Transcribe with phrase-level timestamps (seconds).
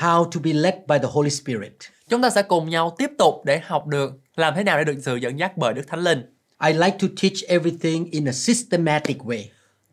[0.00, 1.72] how to be led by the Holy Spirit.
[2.08, 5.00] Chúng ta sẽ cùng nhau tiếp tục để học được làm thế nào để được
[5.02, 6.22] sự dẫn dắt bởi Đức Thánh Linh.
[6.66, 9.44] I like to teach everything in a systematic way.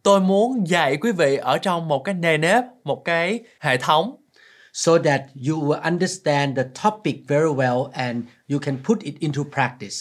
[0.03, 4.15] Tôi muốn dạy quý vị ở trong một cái nề nếp, một cái hệ thống
[4.73, 9.41] so that you will understand the topic very well and you can put it into
[9.53, 9.95] practice.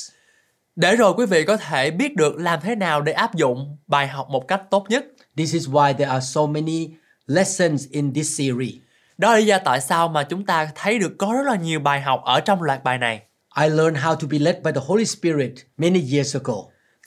[0.77, 4.09] Để rồi quý vị có thể biết được làm thế nào để áp dụng bài
[4.09, 5.07] học một cách tốt nhất.
[5.37, 6.89] This is why there are so many
[7.27, 8.75] lessons in this series.
[9.19, 11.81] Đó là lý do tại sao mà chúng ta thấy được có rất là nhiều
[11.81, 13.23] bài học ở trong loạt bài này.
[13.63, 16.55] I learned how to be led by the Holy Spirit many years ago.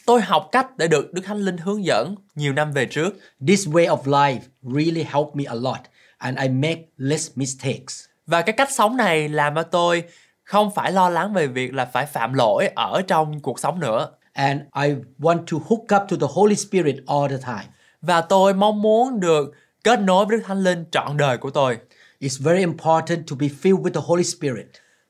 [0.05, 3.15] Tôi học cách để được Đức Thánh Linh hướng dẫn nhiều năm về trước.
[3.47, 5.79] This way of life really helped me a lot
[6.17, 8.03] and I make less mistakes.
[8.27, 10.03] Và cái cách sống này làm cho tôi
[10.43, 14.09] không phải lo lắng về việc là phải phạm lỗi ở trong cuộc sống nữa.
[14.33, 17.65] And I want to hook up to the Holy Spirit all the time.
[18.01, 21.77] Và tôi mong muốn được kết nối với Đức Thánh Linh trọn đời của tôi.
[22.21, 24.67] It's very important to be filled with the Holy Spirit.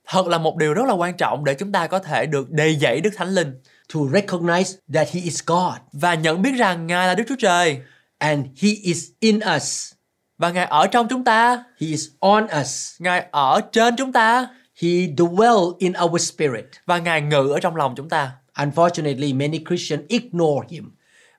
[0.07, 2.75] Thật là một điều rất là quan trọng để chúng ta có thể được đầy
[2.75, 3.61] dẫy Đức Thánh Linh.
[3.93, 5.73] To recognize that He is God.
[5.91, 7.77] Và nhận biết rằng Ngài là Đức Chúa Trời.
[8.17, 9.93] And He is in us.
[10.37, 11.63] Và Ngài ở trong chúng ta.
[11.81, 12.95] He is on us.
[12.99, 14.47] Ngài ở trên chúng ta.
[14.81, 16.65] He dwell in our spirit.
[16.85, 18.31] Và Ngài ngự ở trong lòng chúng ta.
[18.55, 20.91] Unfortunately, many Christians ignore Him.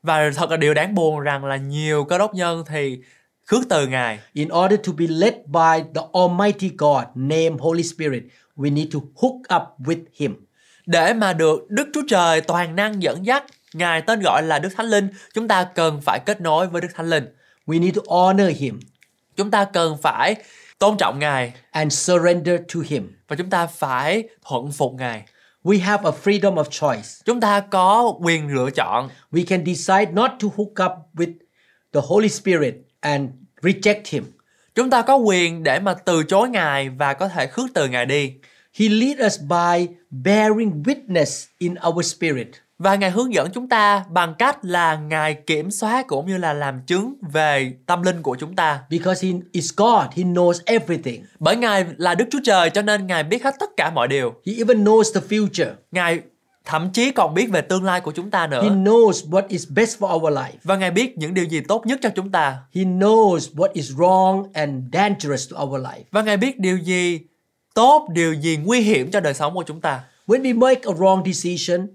[0.03, 2.99] Và thật là điều đáng buồn rằng là nhiều cơ đốc nhân thì
[3.51, 4.21] khước từ Ngài.
[4.33, 8.23] In order to be led by the Almighty God named Holy Spirit,
[8.57, 10.47] we need to hook up with Him.
[10.87, 14.69] Để mà được Đức Chúa Trời toàn năng dẫn dắt, Ngài tên gọi là Đức
[14.77, 17.25] Thánh Linh, chúng ta cần phải kết nối với Đức Thánh Linh.
[17.67, 18.81] We need to honor Him.
[19.37, 20.35] Chúng ta cần phải
[20.79, 23.17] tôn trọng Ngài and surrender to Him.
[23.29, 25.23] Và chúng ta phải thuận phục Ngài.
[25.65, 27.09] We have a freedom of choice.
[27.25, 29.09] Chúng ta có quyền lựa chọn.
[29.33, 31.33] We can decide not to hook up with
[31.93, 33.31] the Holy Spirit and
[33.63, 34.25] reject him.
[34.75, 38.07] Chúng ta có quyền để mà từ chối Ngài và có thể khước từ Ngài
[38.07, 38.33] đi.
[38.79, 42.49] He lead us by bearing witness in our spirit.
[42.79, 46.53] Và Ngài hướng dẫn chúng ta bằng cách là Ngài kiểm soát cũng như là
[46.53, 48.81] làm chứng về tâm linh của chúng ta.
[48.91, 51.25] Because he is God, he knows everything.
[51.39, 54.35] Bởi Ngài là Đức Chúa Trời cho nên Ngài biết hết tất cả mọi điều.
[54.47, 55.73] He even knows the future.
[55.91, 56.21] Ngài
[56.65, 58.63] thậm chí còn biết về tương lai của chúng ta nữa.
[58.63, 60.53] He knows what is best for our life.
[60.65, 62.59] Và Ngài biết những điều gì tốt nhất cho chúng ta.
[62.75, 66.03] He knows what is wrong and dangerous to our life.
[66.11, 67.21] Và Ngài biết điều gì
[67.75, 70.01] tốt, điều gì nguy hiểm cho đời sống của chúng ta.
[70.27, 71.87] When we make a wrong decision,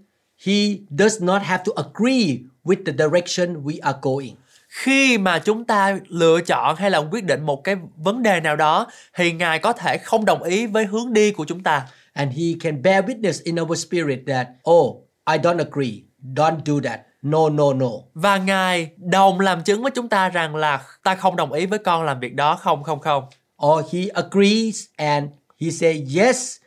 [0.45, 0.53] he
[0.89, 4.35] does not have to agree with the direction we are going
[4.75, 8.55] khi mà chúng ta lựa chọn hay là quyết định một cái vấn đề nào
[8.55, 12.31] đó thì ngài có thể không đồng ý với hướng đi của chúng ta and
[12.31, 14.95] he can bear witness in our spirit that oh
[15.25, 16.03] I don't agree
[16.33, 20.55] don't do that no no no và ngài đồng làm chứng với chúng ta rằng
[20.55, 23.23] là ta không đồng ý với con làm việc đó không không không
[23.65, 25.29] or he agrees and
[25.61, 26.57] he say yes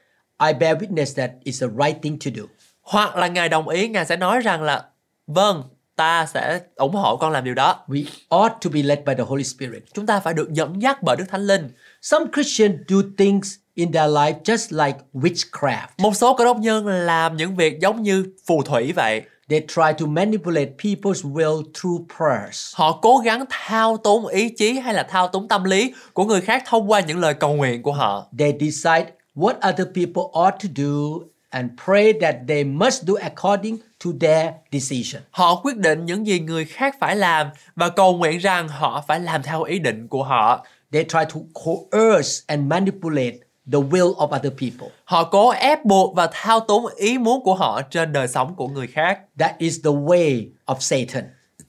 [0.46, 2.42] I bear witness that it's the right thing to do
[2.82, 4.84] hoặc là ngài đồng ý ngài sẽ nói rằng là
[5.26, 5.62] vâng
[5.98, 7.84] ta sẽ ủng hộ con làm điều đó.
[7.88, 9.82] We ought to be led by the Holy Spirit.
[9.92, 11.70] Chúng ta phải được dẫn dắt bởi Đức Thánh Linh.
[12.02, 15.86] Some Christians do things in their life just like witchcraft.
[15.98, 19.22] Một số cơ đốc nhân làm những việc giống như phù thủy vậy.
[19.48, 22.74] They try to manipulate people's will through prayers.
[22.76, 26.40] Họ cố gắng thao túng ý chí hay là thao túng tâm lý của người
[26.40, 28.26] khác thông qua những lời cầu nguyện của họ.
[28.38, 33.76] They decide what other people ought to do and pray that they must do according
[34.04, 35.22] to their decision.
[35.30, 37.46] Họ quyết định những gì người khác phải làm
[37.76, 40.66] và cầu nguyện rằng họ phải làm theo ý định của họ.
[40.92, 43.36] They try to coerce and manipulate
[43.72, 44.88] the will of other people.
[45.04, 48.68] Họ cố ép buộc và thao túng ý muốn của họ trên đời sống của
[48.68, 49.20] người khác.
[49.38, 51.24] That is the way of Satan.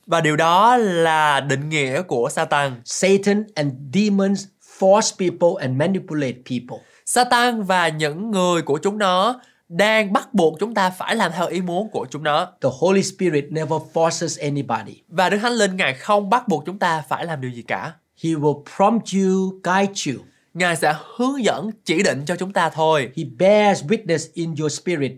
[0.05, 2.81] Và điều đó là định nghĩa của Satan.
[2.85, 4.45] Satan and demons
[4.79, 6.85] force people and manipulate people.
[7.05, 11.47] Satan và những người của chúng nó đang bắt buộc chúng ta phải làm theo
[11.47, 12.45] ý muốn của chúng nó.
[12.45, 15.01] The Holy Spirit never forces anybody.
[15.07, 17.93] Và Đức Thánh Linh Ngài không bắt buộc chúng ta phải làm điều gì cả.
[18.23, 20.28] He will prompt you, guide you.
[20.53, 23.11] Ngài sẽ hướng dẫn, chỉ định cho chúng ta thôi.
[23.17, 25.11] He bears witness in your spirit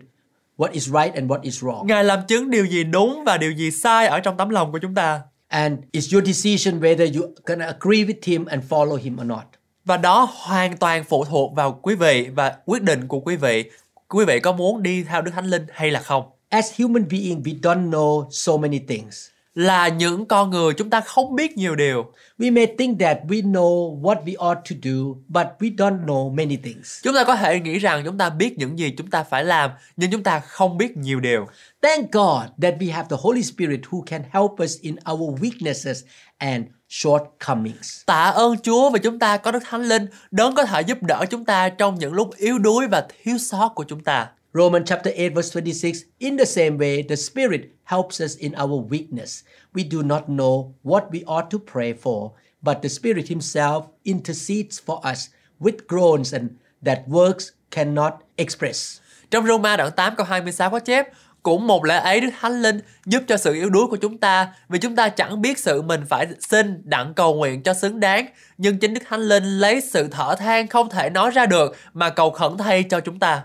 [0.56, 1.86] what is right and what is wrong.
[1.86, 4.78] Ngài làm chứng điều gì đúng và điều gì sai ở trong tấm lòng của
[4.78, 5.20] chúng ta.
[5.48, 9.44] And it's your decision whether you gonna agree with him and follow him or not.
[9.84, 13.70] Và đó hoàn toàn phụ thuộc vào quý vị và quyết định của quý vị.
[14.08, 16.24] Quý vị có muốn đi theo Đức Thánh Linh hay là không?
[16.48, 19.31] As human beings, we don't know so many things.
[19.54, 22.12] Là những con người chúng ta không biết nhiều điều.
[22.38, 26.34] We may think that we know what we ought to do, but we don't know
[26.34, 27.00] many things.
[27.02, 29.70] Chúng ta có thể nghĩ rằng chúng ta biết những gì chúng ta phải làm,
[29.96, 31.46] nhưng chúng ta không biết nhiều điều.
[31.82, 36.02] Thank God that we have the Holy Spirit who can help us in our weaknesses
[36.38, 38.00] and shortcomings.
[38.06, 41.24] Tạ ơn Chúa vì chúng ta có Đức Thánh Linh đấng có thể giúp đỡ
[41.30, 44.28] chúng ta trong những lúc yếu đuối và thiếu sót của chúng ta.
[44.54, 47.60] Romans chapter 8 verse 26 In the same way the Spirit
[47.92, 49.42] helps us in our weakness.
[49.74, 52.30] We do not know what we ought to pray for,
[52.62, 55.28] but the Spirit himself intercedes for us
[55.60, 56.50] with groans and
[56.82, 59.00] that words cannot express.
[59.30, 61.08] Trong Roma đoạn 8 câu 26 có chép
[61.42, 64.52] cũng một lẽ ấy Đức Thánh Linh giúp cho sự yếu đuối của chúng ta
[64.68, 68.26] vì chúng ta chẳng biết sự mình phải xin đặng cầu nguyện cho xứng đáng
[68.58, 72.10] nhưng chính Đức Thánh Linh lấy sự thở than không thể nói ra được mà
[72.10, 73.42] cầu khẩn thay cho chúng ta.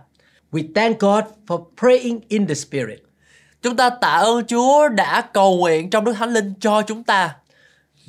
[0.52, 3.07] We thank God for praying in the Spirit.
[3.62, 7.36] Chúng ta tạ ơn Chúa đã cầu nguyện trong Đức Thánh Linh cho chúng ta.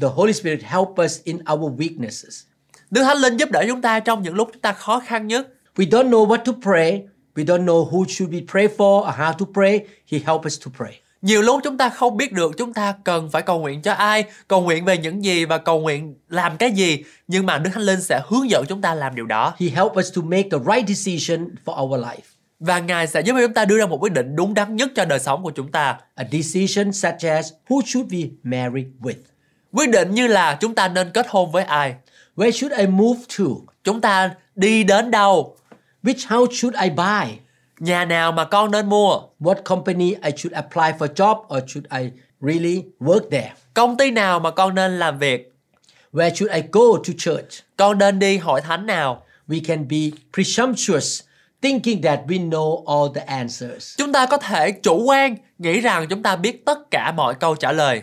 [0.00, 2.44] The Holy Spirit help us in our weaknesses.
[2.90, 5.48] Đức Thánh Linh giúp đỡ chúng ta trong những lúc chúng ta khó khăn nhất.
[5.76, 7.02] We don't know what to pray.
[7.34, 9.80] We don't know who should we pray for or how to pray.
[10.10, 11.00] He help us to pray.
[11.22, 14.24] Nhiều lúc chúng ta không biết được chúng ta cần phải cầu nguyện cho ai,
[14.48, 17.82] cầu nguyện về những gì và cầu nguyện làm cái gì, nhưng mà Đức Thánh
[17.82, 19.54] Linh sẽ hướng dẫn chúng ta làm điều đó.
[19.58, 22.37] He help us to make the right decision for our life.
[22.60, 24.90] Và Ngài sẽ giúp cho chúng ta đưa ra một quyết định đúng đắn nhất
[24.96, 25.98] cho đời sống của chúng ta.
[26.14, 29.14] A decision such as who should we marry with?
[29.72, 31.94] Quyết định như là chúng ta nên kết hôn với ai,
[32.36, 33.44] Where should I move to?
[33.84, 35.56] chúng ta đi đến đâu,
[36.02, 37.38] Which house should I buy?
[37.78, 41.86] nhà nào mà con nên mua, What company I should apply for job or should
[42.02, 42.10] I
[42.40, 43.52] really work there?
[43.74, 45.52] công ty nào mà con nên làm việc,
[46.12, 47.48] Where should I go to church?
[47.76, 49.22] con nên đi hội thánh nào.
[49.48, 49.96] We can be
[50.34, 51.20] presumptuous,
[51.62, 53.94] thinking that we know all the answers.
[53.98, 57.56] Chúng ta có thể chủ quan nghĩ rằng chúng ta biết tất cả mọi câu
[57.56, 58.02] trả lời.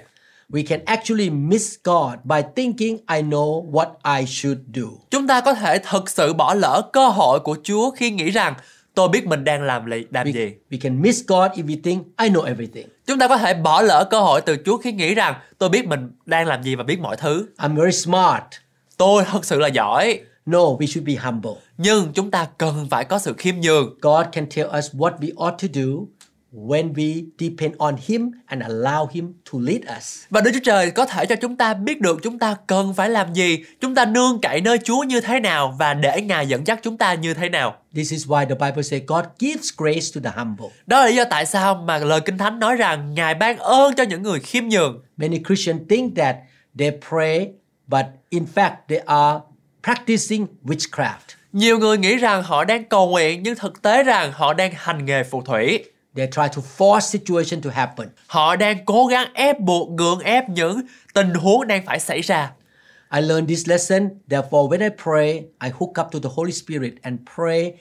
[0.49, 4.83] We can actually miss God by thinking I know what I should do.
[5.11, 8.53] Chúng ta có thể thực sự bỏ lỡ cơ hội của Chúa khi nghĩ rằng
[8.93, 10.53] tôi biết mình đang làm li- làm We, gì.
[10.71, 12.87] we can miss God if we think I know everything.
[13.07, 15.87] Chúng ta có thể bỏ lỡ cơ hội từ Chúa khi nghĩ rằng tôi biết
[15.87, 17.47] mình đang làm gì và biết mọi thứ.
[17.57, 18.43] I'm very smart.
[18.97, 20.19] Tôi thật sự là giỏi.
[20.45, 21.51] No, we should be humble.
[21.77, 23.97] Nhưng chúng ta cần phải có sự khiêm nhường.
[24.01, 26.05] God can tell us what we ought to do
[26.55, 30.23] when we depend on Him and allow Him to lead us.
[30.29, 33.09] Và Đức Chúa Trời có thể cho chúng ta biết được chúng ta cần phải
[33.09, 36.67] làm gì, chúng ta nương cậy nơi Chúa như thế nào và để Ngài dẫn
[36.67, 37.75] dắt chúng ta như thế nào.
[37.95, 40.67] This is why the Bible says God gives grace to the humble.
[40.85, 43.95] Đó là lý do tại sao mà lời Kinh Thánh nói rằng Ngài ban ơn
[43.95, 45.01] cho những người khiêm nhường.
[45.17, 46.35] Many Christians think that
[46.79, 47.47] they pray,
[47.87, 49.39] but in fact they are
[49.85, 51.35] practicing witchcraft.
[51.53, 55.05] Nhiều người nghĩ rằng họ đang cầu nguyện nhưng thực tế rằng họ đang hành
[55.05, 55.83] nghề phù thủy.
[56.15, 58.09] They try to force situation to happen.
[58.27, 60.81] Họ đang cố gắng ép buộc, gượng ép những
[61.13, 62.51] tình huống đang phải xảy ra.
[63.15, 64.09] I learned this lesson.
[64.29, 65.33] Therefore, when I pray,
[65.63, 67.73] I hook up to the Holy Spirit and pray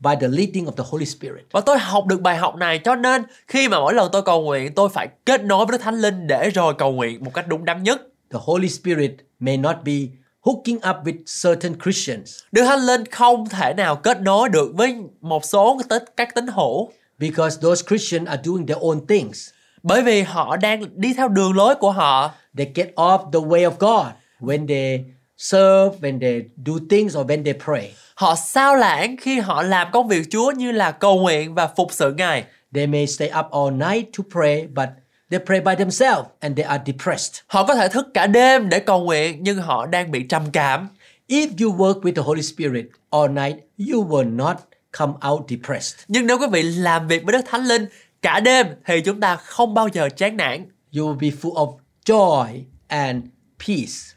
[0.00, 1.46] by the leading of the Holy Spirit.
[1.52, 4.42] Và tôi học được bài học này cho nên khi mà mỗi lần tôi cầu
[4.42, 7.48] nguyện tôi phải kết nối với Đức Thánh Linh để rồi cầu nguyện một cách
[7.48, 8.00] đúng đắn nhất.
[8.32, 13.48] The Holy Spirit may not be hooking up with certain Christians Đức Thánh Linh không
[13.48, 15.80] thể nào kết nối được với một số
[16.16, 19.50] các tín hữu because those Christians are doing their own things.
[19.82, 22.34] bởi vì họ đang đi theo đường lối của họ.
[22.56, 24.06] They get off the way of God
[24.40, 25.04] when they
[25.36, 27.94] serve, when they do things, or when they pray.
[28.14, 31.92] Họ sao lãng khi họ làm công việc Chúa như là cầu nguyện và phục
[31.92, 32.44] sự Ngài.
[32.74, 34.88] They may stay up all night to pray, but
[35.30, 37.34] they pray by themselves and they are depressed.
[37.46, 40.88] Họ có thể thức cả đêm để cầu nguyện nhưng họ đang bị trầm cảm.
[41.28, 44.56] If you work with the Holy Spirit all night, you will not
[44.98, 46.00] come out depressed.
[46.08, 47.86] Nhưng nếu quý vị làm việc với Đức Thánh Linh
[48.22, 50.66] cả đêm thì chúng ta không bao giờ chán nản.
[50.96, 53.24] You will be full of joy and
[53.66, 54.16] peace.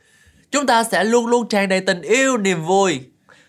[0.51, 2.99] Chúng ta sẽ luôn luôn tràn đầy tình yêu, niềm vui.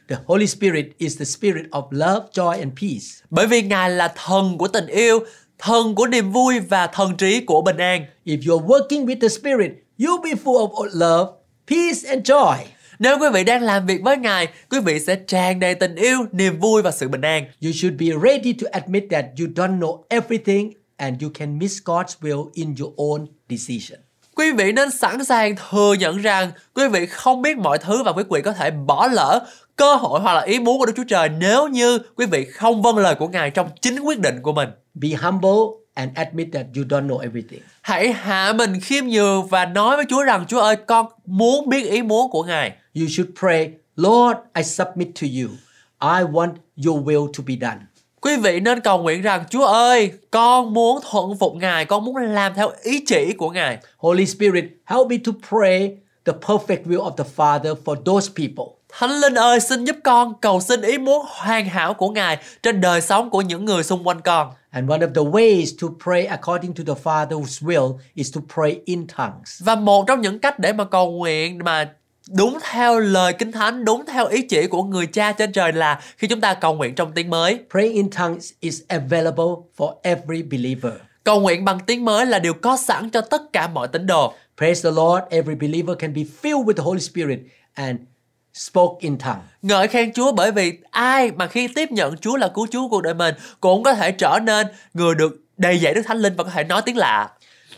[0.08, 3.24] The Holy Spirit is the spirit of love, joy, and peace.
[3.30, 5.20] Bởi vì Ngài là thần của tình yêu,
[5.64, 8.04] thần của niềm vui và thần trí của bình an.
[8.24, 11.32] If you're working with the Spirit, you'll be full of love,
[11.66, 12.56] peace, and joy.
[12.98, 16.18] Nếu quý vị đang làm việc với Ngài, quý vị sẽ tràn đầy tình yêu,
[16.32, 17.44] niềm vui và sự bình an.
[17.64, 21.82] You should be ready to admit that you don't know everything and you can miss
[21.84, 24.00] God's will in your own decision.
[24.34, 28.12] Quý vị nên sẵn sàng thừa nhận rằng quý vị không biết mọi thứ và
[28.12, 31.04] quý vị có thể bỏ lỡ cơ hội hoặc là ý muốn của Đức Chúa
[31.08, 34.52] Trời nếu như quý vị không vâng lời của Ngài trong chính quyết định của
[34.52, 34.68] mình.
[34.94, 37.60] Be humble and admit that you don't know everything.
[37.82, 41.90] Hãy hạ mình khiêm nhường và nói với Chúa rằng Chúa ơi con muốn biết
[41.90, 42.72] ý muốn của Ngài.
[42.94, 45.50] You should pray Lord, I submit to you.
[46.00, 46.52] I want
[46.86, 47.80] your will to be done.
[48.20, 52.16] Quý vị nên cầu nguyện rằng Chúa ơi, con muốn thuận phục Ngài, con muốn
[52.16, 53.78] làm theo ý chỉ của Ngài.
[53.96, 58.74] Holy Spirit, help me to pray the perfect will of the Father for those people.
[58.98, 62.80] Thánh Linh ơi, xin giúp con cầu xin ý muốn hoàn hảo của Ngài trên
[62.80, 64.52] đời sống của những người xung quanh con.
[64.74, 68.80] And one of the ways to pray according to the Father's will is to pray
[68.84, 69.62] in tongues.
[69.62, 71.92] Và một trong những cách để mà cầu nguyện mà
[72.36, 76.00] đúng theo lời Kinh Thánh, đúng theo ý chỉ của người cha trên trời là
[76.16, 77.58] khi chúng ta cầu nguyện trong tiếng mới.
[77.70, 80.92] Praying in tongues is available for every believer.
[81.24, 84.34] Cầu nguyện bằng tiếng mới là điều có sẵn cho tất cả mọi tín đồ.
[84.56, 87.38] Praise the Lord, every believer can be filled with the Holy Spirit
[87.74, 88.00] and
[88.54, 89.42] spoke in tongue.
[89.62, 93.02] Ngợi khen Chúa bởi vì ai mà khi tiếp nhận Chúa là cứu Chúa cuộc
[93.02, 96.44] đời mình cũng có thể trở nên người được đầy dạy Đức Thánh Linh và
[96.44, 97.30] có thể nói tiếng lạ.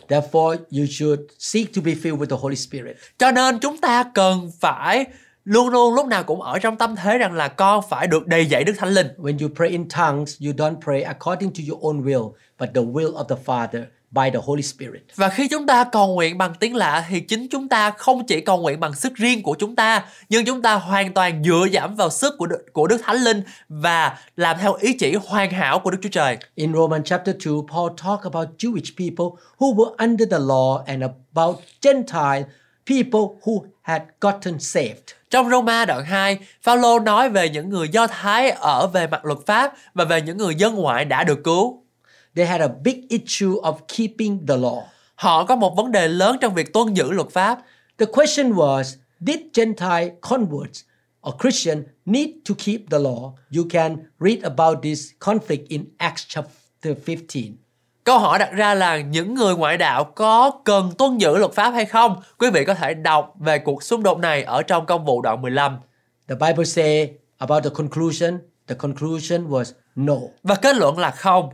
[0.07, 2.97] Therefore, you should seek to be filled with the Holy Spirit.
[3.17, 5.05] Cho nên chúng ta cần phải
[5.45, 8.45] luôn luôn lúc nào cũng ở trong tâm thế rằng là con phải được đầy
[8.45, 9.07] dạy Đức Thánh Linh.
[9.17, 12.81] When you pray in tongues, you don't pray according to your own will, but the
[12.81, 13.83] will of the Father
[14.17, 15.01] by the Holy Spirit.
[15.15, 18.41] Và khi chúng ta cầu nguyện bằng tiếng lạ thì chính chúng ta không chỉ
[18.41, 21.95] cầu nguyện bằng sức riêng của chúng ta, nhưng chúng ta hoàn toàn dựa dẫm
[21.95, 25.79] vào sức của Đức, của Đức Thánh Linh và làm theo ý chỉ hoàn hảo
[25.79, 26.37] của Đức Chúa Trời.
[26.55, 31.03] In Romans chapter 2, Paul talked about Jewish people who were under the law and
[31.03, 32.43] about Gentile
[32.85, 35.13] people who had gotten saved.
[35.29, 39.39] Trong Roma đoạn 2, Phaolô nói về những người Do Thái ở về mặt luật
[39.45, 41.83] pháp và về những người dân ngoại đã được cứu.
[42.37, 44.81] They had a big issue of keeping the law.
[45.15, 47.59] Họ có một vấn đề lớn trong việc tuân giữ luật pháp.
[47.97, 48.83] The question was
[49.19, 50.81] Did Gentile converts
[51.29, 53.31] or Christian need to keep the law?
[53.55, 57.57] You can read about this conflict in Acts chapter 15.
[58.03, 61.69] Câu hỏi đặt ra là những người ngoại đạo có cần tuân giữ luật pháp
[61.69, 62.21] hay không?
[62.37, 65.41] Quý vị có thể đọc về cuộc xung đột này ở trong công vụ đoạn
[65.41, 65.77] 15.
[66.27, 70.17] The Bible say about the conclusion, the conclusion was no.
[70.43, 71.49] Và kết luận là không.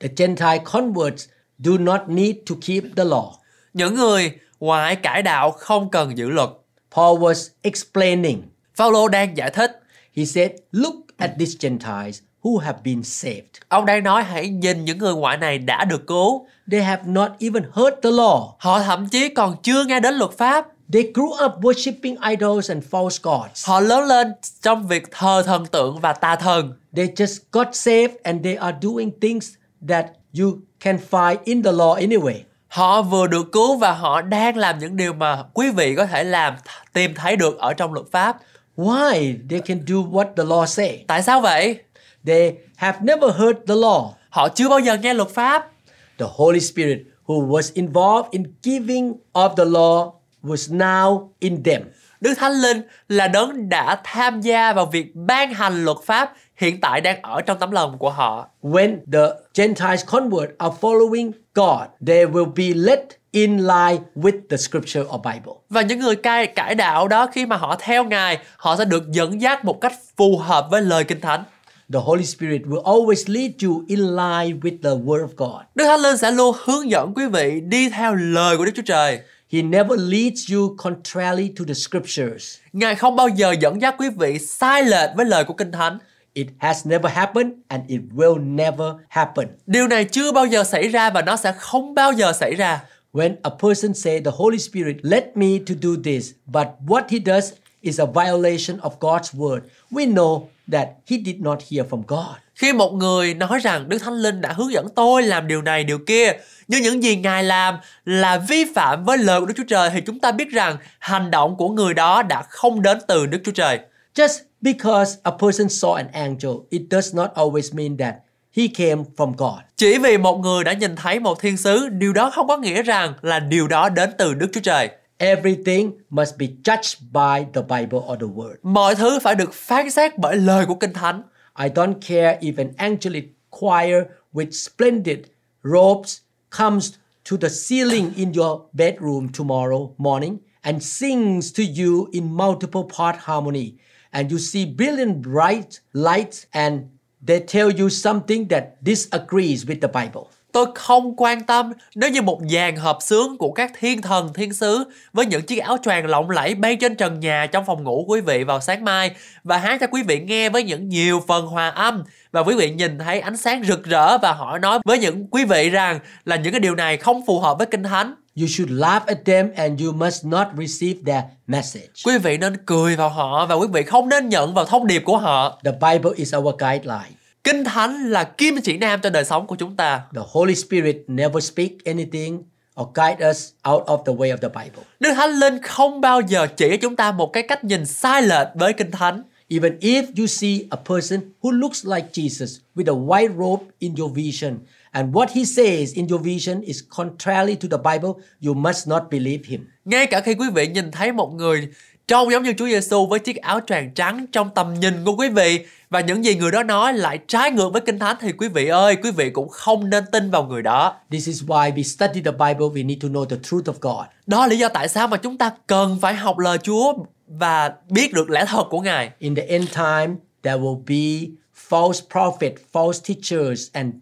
[0.00, 1.28] The Gentile converts
[1.58, 3.32] do not need to keep the law.
[3.74, 6.50] Những người ngoại cải đạo không cần giữ luật.
[6.94, 8.42] Paul was explaining.
[8.76, 9.82] Phaolô đang giải thích.
[10.16, 13.62] He said, Look at these Gentiles who have been saved.
[13.68, 16.46] Ông đang nói hãy nhìn những người ngoại này đã được cứu.
[16.70, 18.52] They have not even heard the law.
[18.58, 20.66] Họ thậm chí còn chưa nghe đến luật pháp.
[20.92, 23.68] They grew up worshiping idols and false gods.
[23.68, 26.72] Họ lớn lên trong việc thờ thần tượng và tà thần.
[26.96, 29.57] They just got saved and they are doing things
[29.88, 30.06] that
[30.38, 32.40] you can find in the law anyway.
[32.68, 36.24] Họ vừa được cứu và họ đang làm những điều mà quý vị có thể
[36.24, 36.54] làm
[36.92, 38.36] tìm thấy được ở trong luật pháp.
[38.76, 39.34] Why?
[39.50, 41.04] They can do what the law say.
[41.06, 41.78] Tại sao vậy?
[42.26, 44.10] They have never heard the law.
[44.30, 45.70] Họ chưa bao giờ nghe luật pháp.
[46.18, 51.82] The Holy Spirit who was involved in giving of the law was now in them.
[52.20, 56.80] Đức Thánh Linh là đấng đã tham gia vào việc ban hành luật pháp hiện
[56.80, 58.48] tại đang ở trong tấm lòng của họ.
[58.62, 62.98] When the Gentiles convert are following God, they will be led
[63.30, 65.52] in line with the scripture or Bible.
[65.70, 69.10] Và những người cai cải đạo đó khi mà họ theo Ngài, họ sẽ được
[69.10, 71.44] dẫn dắt một cách phù hợp với lời Kinh Thánh.
[71.92, 75.62] The Holy Spirit will always lead you in line with the Word of God.
[75.74, 78.82] Đức Thánh Linh sẽ luôn hướng dẫn quý vị đi theo lời của Đức Chúa
[78.86, 79.20] Trời.
[79.52, 82.58] He never leads you contrary to the scriptures.
[82.72, 85.98] Ngài không bao giờ dẫn dắt quý vị sai lệch với lời của Kinh Thánh.
[86.32, 89.48] It has never happened and it will never happen.
[89.66, 92.80] Điều này chưa bao giờ xảy ra và nó sẽ không bao giờ xảy ra.
[93.12, 97.18] When a person say the Holy Spirit led me to do this, but what he
[97.26, 102.02] does is a violation of God's word, we know that he did not hear from
[102.06, 102.36] God.
[102.54, 105.84] Khi một người nói rằng Đức Thánh Linh đã hướng dẫn tôi làm điều này
[105.84, 106.32] điều kia,
[106.68, 110.00] nhưng những gì Ngài làm là vi phạm với lời của Đức Chúa Trời thì
[110.00, 113.52] chúng ta biết rằng hành động của người đó đã không đến từ Đức Chúa
[113.52, 113.78] Trời.
[114.14, 118.14] Just because a person saw an angel, it does not always mean that
[118.56, 119.60] he came from God.
[119.76, 122.82] Chỉ vì một người đã nhìn thấy một thiên sứ, điều đó không có nghĩa
[122.82, 124.88] rằng là điều đó đến từ Đức Chúa Trời.
[125.18, 128.54] Everything must be judged by the Bible or the Word.
[128.62, 131.22] Mọi thứ phải được phán xét bởi lời của Kinh Thánh.
[131.60, 133.24] I don't care if an angelic
[133.60, 135.18] choir with splendid
[135.62, 136.18] robes
[136.50, 142.84] comes to the ceiling in your bedroom tomorrow morning and sings to you in multiple
[142.84, 143.78] part harmony
[144.12, 146.90] and you see brilliant bright lights and
[147.20, 150.30] they tell you something that disagrees with the Bible.
[150.52, 154.52] Tôi không quan tâm nếu như một dàn hợp sướng của các thiên thần thiên
[154.52, 158.04] sứ với những chiếc áo choàng lộng lẫy bay trên trần nhà trong phòng ngủ
[158.08, 159.10] quý vị vào sáng mai
[159.44, 162.02] và hát cho quý vị nghe với những nhiều phần hòa âm
[162.32, 165.44] và quý vị nhìn thấy ánh sáng rực rỡ và họ nói với những quý
[165.44, 168.14] vị rằng là những cái điều này không phù hợp với kinh thánh.
[168.40, 171.88] You should laugh at them and you must not receive their message.
[172.04, 175.02] Quý vị nên cười vào họ và quý vị không nên nhận vào thông điệp
[175.04, 175.60] của họ.
[175.64, 177.17] The Bible is our guideline.
[177.48, 180.02] Kinh Thánh là kim chỉ nam cho đời sống của chúng ta.
[180.14, 182.42] The Holy Spirit never speak anything
[182.80, 184.82] or guide us out of the way of the Bible.
[185.00, 188.22] Đức Thánh Linh không bao giờ chỉ cho chúng ta một cái cách nhìn sai
[188.22, 189.22] lệch với Kinh Thánh.
[189.48, 193.94] Even if you see a person who looks like Jesus with a white robe in
[193.98, 194.58] your vision,
[194.90, 199.02] and what he says in your vision is contrary to the Bible, you must not
[199.10, 199.60] believe him.
[199.84, 201.68] Ngay cả khi quý vị nhìn thấy một người
[202.08, 205.28] trông giống như Chúa Giêsu với chiếc áo choàng trắng trong tầm nhìn của quý
[205.28, 208.48] vị và những gì người đó nói lại trái ngược với Kinh Thánh thì quý
[208.48, 210.96] vị ơi, quý vị cũng không nên tin vào người đó.
[211.10, 214.06] This is why we study the Bible, we need to know the truth of God.
[214.26, 216.94] Đó là lý do tại sao mà chúng ta cần phải học lời Chúa
[217.26, 219.10] và biết được lẽ thật của Ngài.
[219.18, 221.30] In the end time, there will be
[221.68, 223.94] false prophets, false teachers, and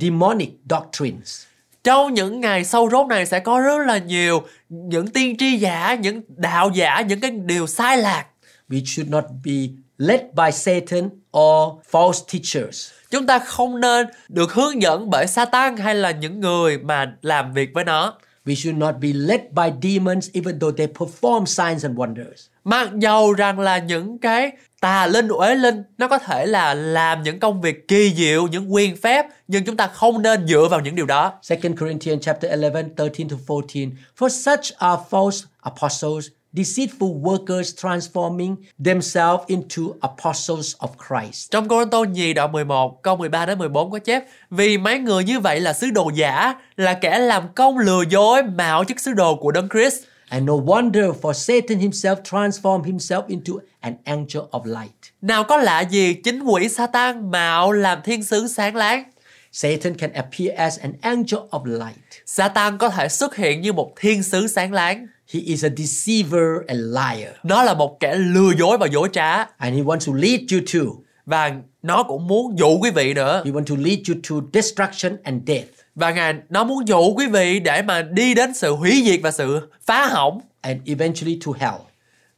[0.00, 1.47] demonic doctrines.
[1.88, 5.94] Trong những ngày sâu rốt này sẽ có rất là nhiều những tiên tri giả,
[5.94, 8.24] những đạo giả, những cái điều sai lạc.
[8.68, 9.52] We should not be
[9.98, 12.90] led by Satan or false teachers.
[13.10, 17.52] Chúng ta không nên được hướng dẫn bởi Satan hay là những người mà làm
[17.52, 18.18] việc với nó.
[18.46, 22.48] We should not be led by demons even though they perform signs and wonders.
[22.64, 27.22] Mặc dầu rằng là những cái tà linh uế linh nó có thể là làm
[27.22, 30.80] những công việc kỳ diệu, những quyền phép nhưng chúng ta không nên dựa vào
[30.80, 31.32] những điều đó.
[31.48, 33.90] 2 Corinthians chapter 11, 13 to 14.
[34.18, 41.50] For such are false apostles, deceitful workers transforming themselves into apostles of Christ.
[41.50, 45.24] Trong Cô Tô nhì đoạn 11 câu 13 đến 14 có chép Vì mấy người
[45.24, 49.12] như vậy là sứ đồ giả Là kẻ làm công lừa dối mạo chức sứ
[49.12, 53.52] đồ của Đấng Christ And no wonder for Satan himself transformed himself into
[53.88, 55.12] an angel of light.
[55.22, 59.04] Nào có lạ gì chính quỷ Satan mạo làm thiên sứ sáng láng
[59.52, 61.98] Satan can appear as an angel of light.
[62.26, 66.66] Satan có thể xuất hiện như một thiên sứ sáng láng He is a deceiver
[66.66, 67.30] and liar.
[67.42, 70.60] Nó là một kẻ lừa dối và dối trá And he wants to lead you
[70.74, 70.90] to.
[71.26, 71.52] Và
[71.82, 75.42] nó cũng muốn dụ quý vị nữa He wants to lead you to destruction and
[75.46, 75.68] death.
[75.94, 79.30] Và Ngài nó muốn dụ quý vị để mà đi đến sự hủy diệt và
[79.30, 81.87] sự phá hỏng and eventually to hell.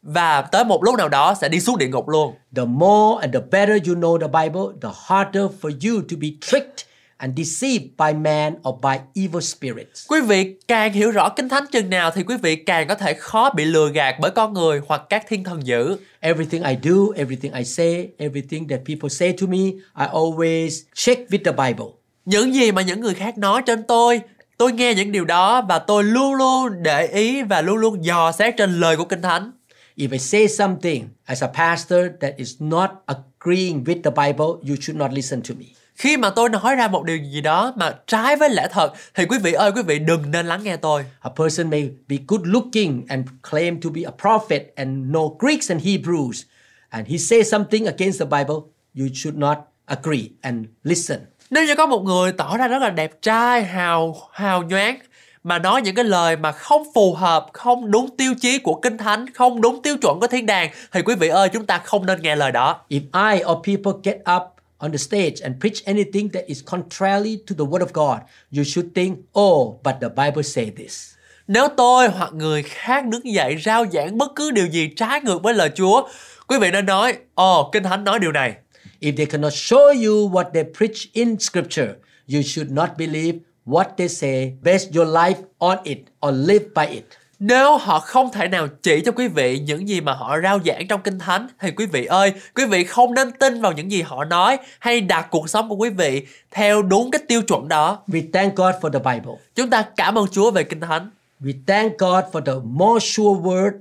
[0.02, 3.34] Và tới một lúc nào đó sẽ đi xuống địa ngục luôn The more and
[3.34, 6.86] the better you know the Bible, the harder for you to be tricked
[7.16, 10.06] and deceived by man or by evil spirits.
[10.08, 13.14] Quý vị càng hiểu rõ Kinh Thánh chừng nào thì quý vị càng có thể
[13.14, 15.96] khó bị lừa gạt bởi con người hoặc các thiên thần dữ.
[16.20, 19.58] Everything I do, everything I say, everything that people say to me,
[19.98, 21.86] I always check with the Bible.
[22.24, 24.20] Những gì mà những người khác nói trên tôi,
[24.58, 28.32] tôi nghe những điều đó và tôi luôn luôn để ý và luôn luôn dò
[28.32, 29.50] xét trên lời của Kinh Thánh.
[29.96, 34.76] If I say something as a pastor that is not agreeing with the Bible, you
[34.80, 35.66] should not listen to me.
[35.94, 39.24] Khi mà tôi nói ra một điều gì đó mà trái với lẽ thật thì
[39.26, 41.04] quý vị ơi quý vị đừng nên lắng nghe tôi.
[41.20, 45.70] A person may be good looking and claim to be a prophet and know Greeks
[45.70, 46.42] and Hebrews,
[46.90, 48.56] and he says something against the Bible,
[48.94, 51.18] you should not agree and listen.
[51.50, 54.98] Nếu như có một người tỏ ra rất là đẹp trai, hào hào nhoáng
[55.44, 58.98] mà nói những cái lời mà không phù hợp, không đúng tiêu chí của Kinh
[58.98, 62.06] Thánh, không đúng tiêu chuẩn của thiên đàng thì quý vị ơi chúng ta không
[62.06, 62.80] nên nghe lời đó.
[62.88, 64.42] If I or people get up
[64.78, 68.18] on the stage and preach anything that is contrary to the word of God,
[68.56, 71.14] you should think, oh, but the Bible say this.
[71.46, 75.42] Nếu tôi hoặc người khác đứng dậy rao giảng bất cứ điều gì trái ngược
[75.42, 76.08] với lời Chúa,
[76.46, 78.54] quý vị nên nói, ồ, Kinh Thánh nói điều này.
[79.00, 81.88] If they cannot show you what they preach in scripture,
[82.34, 86.86] you should not believe what they say, base your life on it or live by
[86.86, 87.04] it.
[87.38, 90.88] Nếu họ không thể nào chỉ cho quý vị những gì mà họ rao giảng
[90.88, 94.02] trong Kinh Thánh thì quý vị ơi, quý vị không nên tin vào những gì
[94.02, 98.02] họ nói hay đặt cuộc sống của quý vị theo đúng cái tiêu chuẩn đó.
[98.08, 99.34] We thank God for the Bible.
[99.54, 101.10] Chúng ta cảm ơn Chúa về Kinh Thánh.
[101.40, 103.72] We thank God for the more sure word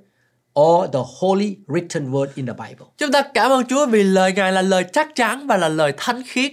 [0.59, 2.85] or the holy written word in the Bible.
[2.97, 5.93] Chúng ta cảm ơn Chúa vì lời Ngài là lời chắc chắn và là lời
[5.97, 6.51] thánh khiết.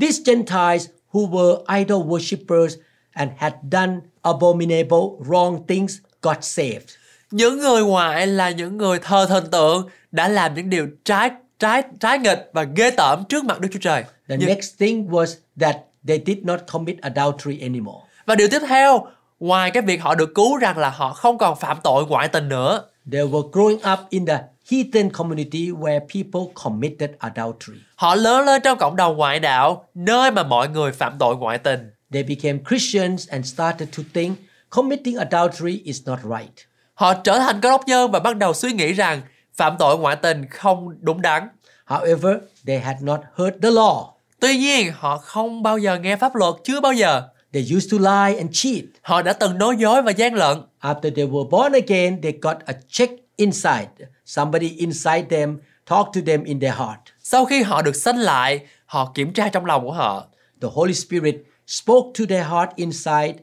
[0.00, 2.76] These Gentiles who were idol worshippers
[3.12, 3.92] and had done
[4.22, 6.84] abominable wrong things got saved.
[7.30, 11.82] Những người ngoại là những người thờ thần tượng đã làm những điều trái trái
[12.00, 14.02] trái nghịch và ghê tởm trước mặt Đức Chúa Trời.
[14.28, 15.26] The Nhưng- next thing was
[15.60, 15.76] that
[16.08, 17.98] they did not commit adultery anymore.
[18.26, 19.06] Và điều tiếp theo,
[19.40, 22.48] ngoài cái việc họ được cứu rằng là họ không còn phạm tội ngoại tình
[22.48, 24.38] nữa, They were growing up in the
[24.70, 27.78] heathen community where people committed adultery.
[27.96, 31.58] họ lớn lên trong cộng đồng ngoại đạo, nơi mà mọi người phạm tội ngoại
[31.58, 31.90] tình.
[32.12, 34.38] They became Christians and started to think
[34.70, 36.66] committing adultery is not right.
[36.94, 39.22] Họ trở thành cơ đốc nhân và bắt đầu suy nghĩ rằng
[39.54, 41.48] phạm tội ngoại tình không đúng đắn.
[41.86, 44.06] However, they had not heard the law.
[44.40, 47.22] Tuy nhiên, họ không bao giờ nghe pháp luật, chưa bao giờ.
[47.52, 48.84] They used to lie and cheat.
[49.02, 50.62] Họ đã từng nói dối và gian lận.
[50.80, 53.86] After they were born again, they got a check inside.
[54.30, 57.00] Somebody inside them talked to them in their heart.
[57.22, 60.26] Sau khi họ được sanh lại, họ kiểm tra trong lòng của họ.
[60.62, 63.34] The Holy Spirit spoke to their heart inside,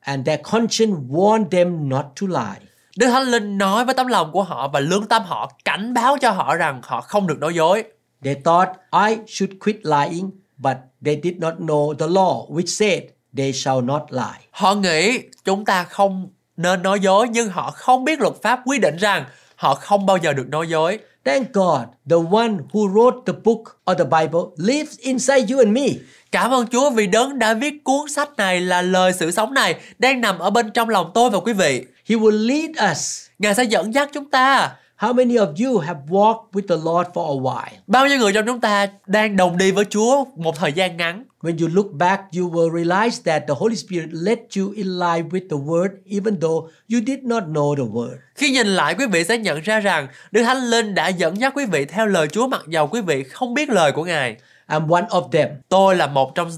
[0.00, 2.60] and their conscience warned them not to lie.
[2.96, 6.16] Đức Thánh Linh nói với tấm lòng của họ và lương tâm họ cảnh báo
[6.20, 7.84] cho họ rằng họ không được nói dối.
[8.24, 8.68] They thought
[9.08, 13.02] I should quit lying, but they did not know the law which said
[13.36, 14.40] they shall not lie.
[14.50, 18.78] Họ nghĩ chúng ta không nên nói dối nhưng họ không biết luật pháp quy
[18.78, 19.24] định rằng
[19.62, 20.98] họ không bao giờ được nói dối.
[21.24, 25.68] Thank God, the one who wrote the book or the Bible lives inside you and
[25.68, 25.86] me.
[26.32, 29.74] Cảm ơn Chúa vì đấng đã viết cuốn sách này là lời sự sống này
[29.98, 31.84] đang nằm ở bên trong lòng tôi và quý vị.
[32.08, 33.26] He will lead us.
[33.38, 34.76] Ngài sẽ dẫn dắt chúng ta.
[35.02, 37.72] How many of you have walked with the Lord for a while?
[37.86, 41.24] Bao nhiêu người trong chúng ta đang đồng đi với Chúa một thời gian ngắn.
[41.40, 45.28] When you look back, you will realize that the Holy Spirit led you in line
[45.30, 48.16] with the Word, even though you did not know the Word.
[48.34, 51.52] Khi nhìn lại quý vị sẽ nhận ra rằng Đức Thánh Linh đã dẫn dắt
[51.56, 54.36] quý vị theo lời Chúa mặc dầu quý vị không biết lời của Ngài.
[54.68, 55.48] I'm one of them.
[55.68, 56.50] Tôi là một trong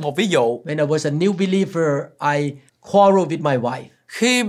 [0.00, 0.60] một ví dụ.
[0.64, 2.00] When I was a new believer,
[2.34, 2.52] I
[2.92, 3.84] quarreled with my wife.
[4.06, 4.44] Khi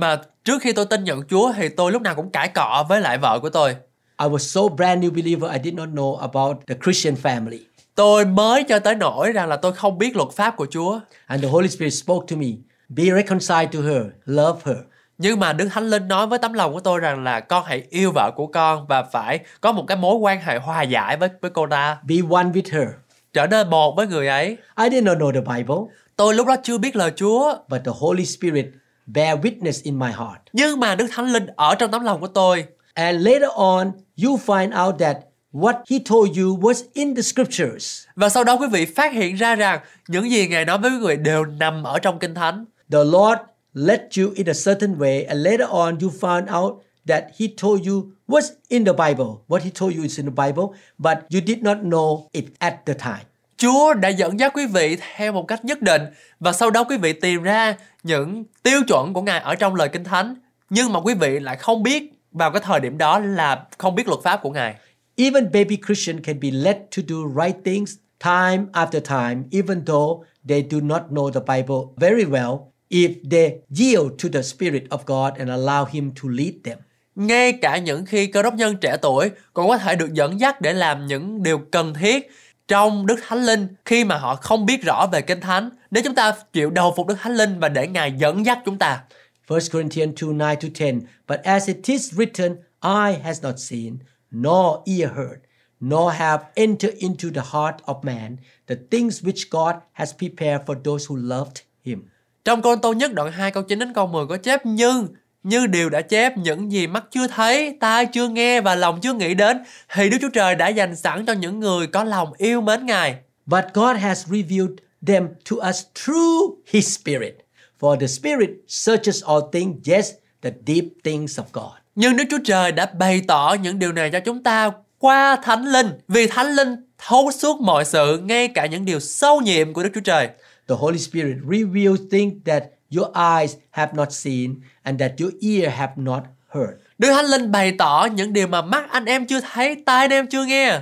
[0.00, 3.00] mà trước khi tôi tin nhận Chúa thì tôi lúc nào cũng cãi cọ với
[3.00, 3.76] lại vợ của tôi.
[4.20, 7.58] I was so brand new believer, I did not know about the Christian family.
[7.94, 11.00] Tôi mới cho tới nỗi rằng là tôi không biết luật pháp của Chúa.
[11.26, 12.46] And the Holy Spirit spoke to me,
[12.88, 14.76] be reconciled to her, love her.
[15.18, 17.82] Nhưng mà Đức Thánh Linh nói với tấm lòng của tôi rằng là con hãy
[17.90, 21.28] yêu vợ của con và phải có một cái mối quan hệ hòa giải với
[21.40, 22.88] với cô ta, Be one with her.
[23.32, 24.56] trở nên một với người ấy.
[24.78, 25.76] I did not know the Bible,
[26.16, 28.66] Tôi lúc đó chưa biết lời Chúa, but the Holy Spirit
[29.06, 30.40] bear witness in my heart.
[30.52, 32.64] nhưng mà Đức Thánh Linh ở trong tấm lòng của tôi.
[32.94, 33.92] And later on,
[34.24, 35.16] you find out that
[35.52, 38.04] what he told you was in the scriptures.
[38.16, 41.06] Và sau đó quý vị phát hiện ra rằng những gì Ngài nói với quý
[41.06, 42.64] vị đều nằm ở trong Kinh Thánh.
[42.90, 43.40] The Lord
[43.74, 47.86] led you in a certain way, and later on, you found out that he told
[47.86, 49.26] you was in the Bible.
[49.48, 50.64] What he told you is in the Bible,
[50.98, 53.24] but you did not know it at the time.
[53.56, 56.02] Chúa đã dẫn dắt quý vị theo một cách nhất định
[56.40, 59.88] và sau đó quý vị tìm ra những tiêu chuẩn của Ngài ở trong lời
[59.88, 60.34] Kinh Thánh.
[60.70, 64.08] Nhưng mà quý vị lại không biết vào cái thời điểm đó là không biết
[64.08, 64.74] luật pháp của Ngài.
[65.16, 70.24] Even baby Christian can be led to do right things time after time, even though
[70.48, 72.58] they do not know the Bible very well,
[72.90, 76.78] if they yield to the Spirit of God and allow Him to lead them.
[77.14, 80.60] Ngay cả những khi cơ đốc nhân trẻ tuổi còn có thể được dẫn dắt
[80.60, 82.30] để làm những điều cần thiết
[82.68, 85.70] trong Đức Thánh Linh khi mà họ không biết rõ về Kinh Thánh.
[85.90, 88.78] Nếu chúng ta chịu đầu phục Đức Thánh Linh và để Ngài dẫn dắt chúng
[88.78, 89.02] ta.
[89.48, 90.92] 1 Corinthians 2 9 to 10.
[91.28, 93.98] But as it is written, eye has not seen,
[94.30, 95.40] nor ear heard,
[95.80, 100.74] nor have entered into the heart of man the things which God has prepared for
[100.84, 102.02] those who loved him.
[102.44, 105.08] Trong Côn Tô nhất đoạn 2 câu 9 đến câu 10 có chép nhưng
[105.46, 109.12] như điều đã chép những gì mắt chưa thấy, tai chưa nghe và lòng chưa
[109.12, 109.58] nghĩ đến
[109.94, 113.16] thì Đức Chúa Trời đã dành sẵn cho những người có lòng yêu mến Ngài.
[113.46, 117.34] But God has revealed them to us through his Spirit.
[117.80, 120.10] For the Spirit searches all things, yes,
[120.42, 121.72] the deep things of God.
[121.94, 125.64] Nhưng Đức Chúa Trời đã bày tỏ những điều này cho chúng ta qua Thánh
[125.64, 125.90] Linh.
[126.08, 129.90] Vì Thánh Linh thấu suốt mọi sự, ngay cả những điều sâu nhiệm của Đức
[129.94, 130.28] Chúa Trời.
[130.68, 135.70] The Holy Spirit reveals things that your eyes have not seen and that your ear
[135.70, 136.70] have not heard.
[136.98, 140.10] Đức Thánh Linh bày tỏ những điều mà mắt anh em chưa thấy, tai anh
[140.10, 140.80] em chưa nghe.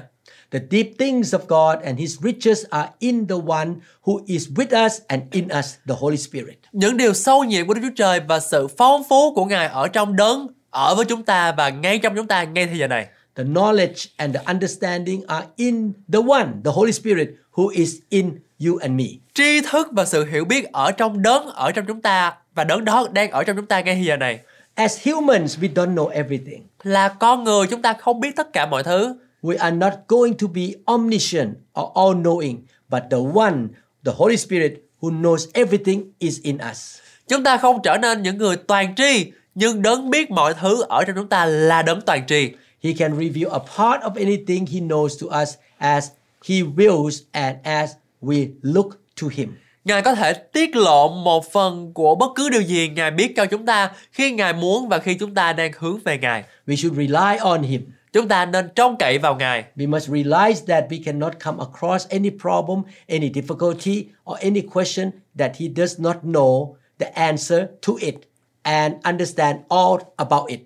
[0.50, 3.70] The deep things of God and His riches are in the one
[4.04, 6.58] who is with us and in us, the Holy Spirit.
[6.72, 9.88] Những điều sâu nhiệm của Đức Chúa Trời và sự phong phú của Ngài ở
[9.88, 13.08] trong đấng, ở với chúng ta và ngay trong chúng ta ngay thời giờ này.
[13.36, 18.38] The knowledge and the understanding are in the one, the Holy Spirit, who is in
[18.66, 19.06] you and me.
[19.34, 22.84] Tri thức và sự hiểu biết ở trong đấng, ở trong chúng ta và đấng
[22.84, 24.38] đó đang ở trong chúng ta ngay giờ này.
[24.74, 26.62] As humans, we don't know everything.
[26.82, 29.16] Là con người chúng ta không biết tất cả mọi thứ.
[29.42, 32.56] We are not going to be omniscient or all knowing,
[32.88, 33.56] but the one,
[34.04, 36.98] the Holy Spirit, who knows everything is in us.
[37.28, 41.04] Chúng ta không trở nên những người toàn tri, nhưng đấng biết mọi thứ ở
[41.04, 42.50] trong chúng ta là đấng toàn tri.
[42.82, 46.08] He can reveal a part of anything He knows to us as
[46.48, 47.90] He wills and as
[48.22, 49.56] we look to Him.
[49.84, 53.46] Ngài có thể tiết lộ một phần của bất cứ điều gì Ngài biết cho
[53.46, 56.44] chúng ta khi Ngài muốn và khi chúng ta đang hướng về Ngài.
[56.66, 57.92] We should rely on Him.
[58.12, 59.64] Chúng ta nên trông cậy vào Ngài.
[59.76, 65.10] We must realize that we cannot come across any problem, any difficulty, or any question
[65.38, 68.14] that He does not know the answer to it
[68.62, 70.60] and understand all about it.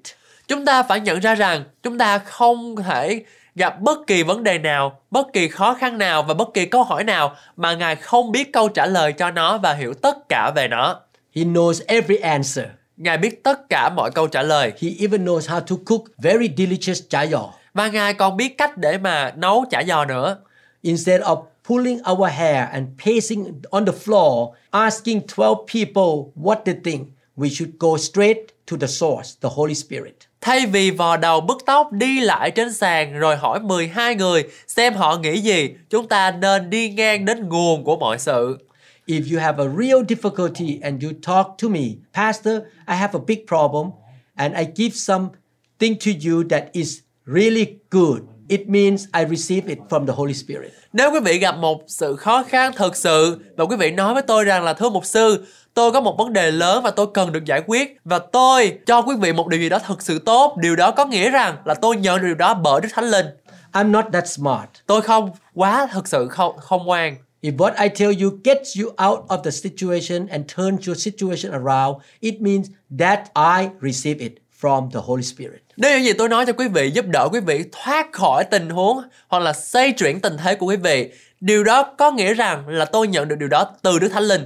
[0.48, 3.22] Chúng ta phải nhận ra rằng chúng ta không thể
[3.58, 6.84] gặp bất kỳ vấn đề nào, bất kỳ khó khăn nào và bất kỳ câu
[6.84, 10.50] hỏi nào mà Ngài không biết câu trả lời cho nó và hiểu tất cả
[10.56, 11.00] về nó.
[11.36, 12.66] He knows every answer.
[12.96, 16.48] Ngài biết tất cả mọi câu trả lời He even knows how to cook very
[16.56, 17.50] delicious chayo.
[17.74, 20.36] và Ngài còn biết cách để mà nấu chả giò nữa.
[20.82, 26.74] Instead of pulling our hair and pacing on the floor, asking 12 people what they
[26.84, 28.38] think, we should go straight
[28.70, 30.27] to the source, the Holy Spirit.
[30.40, 34.94] Thay vì vò đầu bứt tóc đi lại trên sàn rồi hỏi 12 người xem
[34.94, 38.58] họ nghĩ gì, chúng ta nên đi ngang đến nguồn của mọi sự.
[39.06, 42.54] If you have a real difficulty and you talk to me, Pastor,
[42.86, 43.90] I have a big problem,
[44.34, 49.78] and I give something to you that is really good, it means I receive it
[49.88, 50.72] from the Holy Spirit.
[50.92, 54.22] Nếu quý vị gặp một sự khó khăn thực sự và quý vị nói với
[54.22, 57.32] tôi rằng là thưa mục sư, tôi có một vấn đề lớn và tôi cần
[57.32, 60.56] được giải quyết và tôi cho quý vị một điều gì đó thực sự tốt,
[60.60, 63.26] điều đó có nghĩa rằng là tôi nhận được điều đó bởi Đức Thánh Linh.
[63.72, 64.68] I'm not that smart.
[64.86, 67.16] Tôi không quá thực sự không không ngoan.
[67.42, 71.52] If what I tell you gets you out of the situation and turns your situation
[71.52, 75.62] around, it means that I receive it from the Holy Spirit.
[75.76, 78.70] Nếu những gì tôi nói cho quý vị giúp đỡ quý vị thoát khỏi tình
[78.70, 82.68] huống hoặc là xoay chuyển tình thế của quý vị, điều đó có nghĩa rằng
[82.68, 84.44] là tôi nhận được điều đó từ Đức Thánh Linh.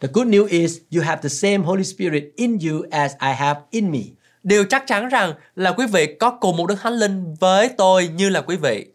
[0.00, 3.60] The good news is you have the same Holy Spirit in you as I have
[3.70, 4.00] in me.
[4.42, 8.08] Điều chắc chắn rằng là quý vị có cùng một Đức Thánh Linh với tôi
[8.08, 8.86] như là quý vị.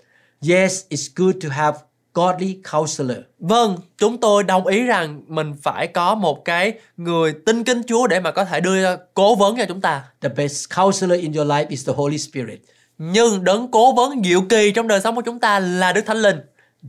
[0.50, 1.78] Yes, it's good to have
[2.18, 3.18] godly counselor.
[3.40, 8.08] Vâng, chúng tôi đồng ý rằng mình phải có một cái người tin kính Chúa
[8.08, 10.04] để mà có thể đưa ra cố vấn cho chúng ta.
[10.22, 12.60] The best counselor in your life is the Holy Spirit.
[12.98, 16.18] Nhưng đấng cố vấn diệu kỳ trong đời sống của chúng ta là Đức Thánh
[16.18, 16.38] Linh.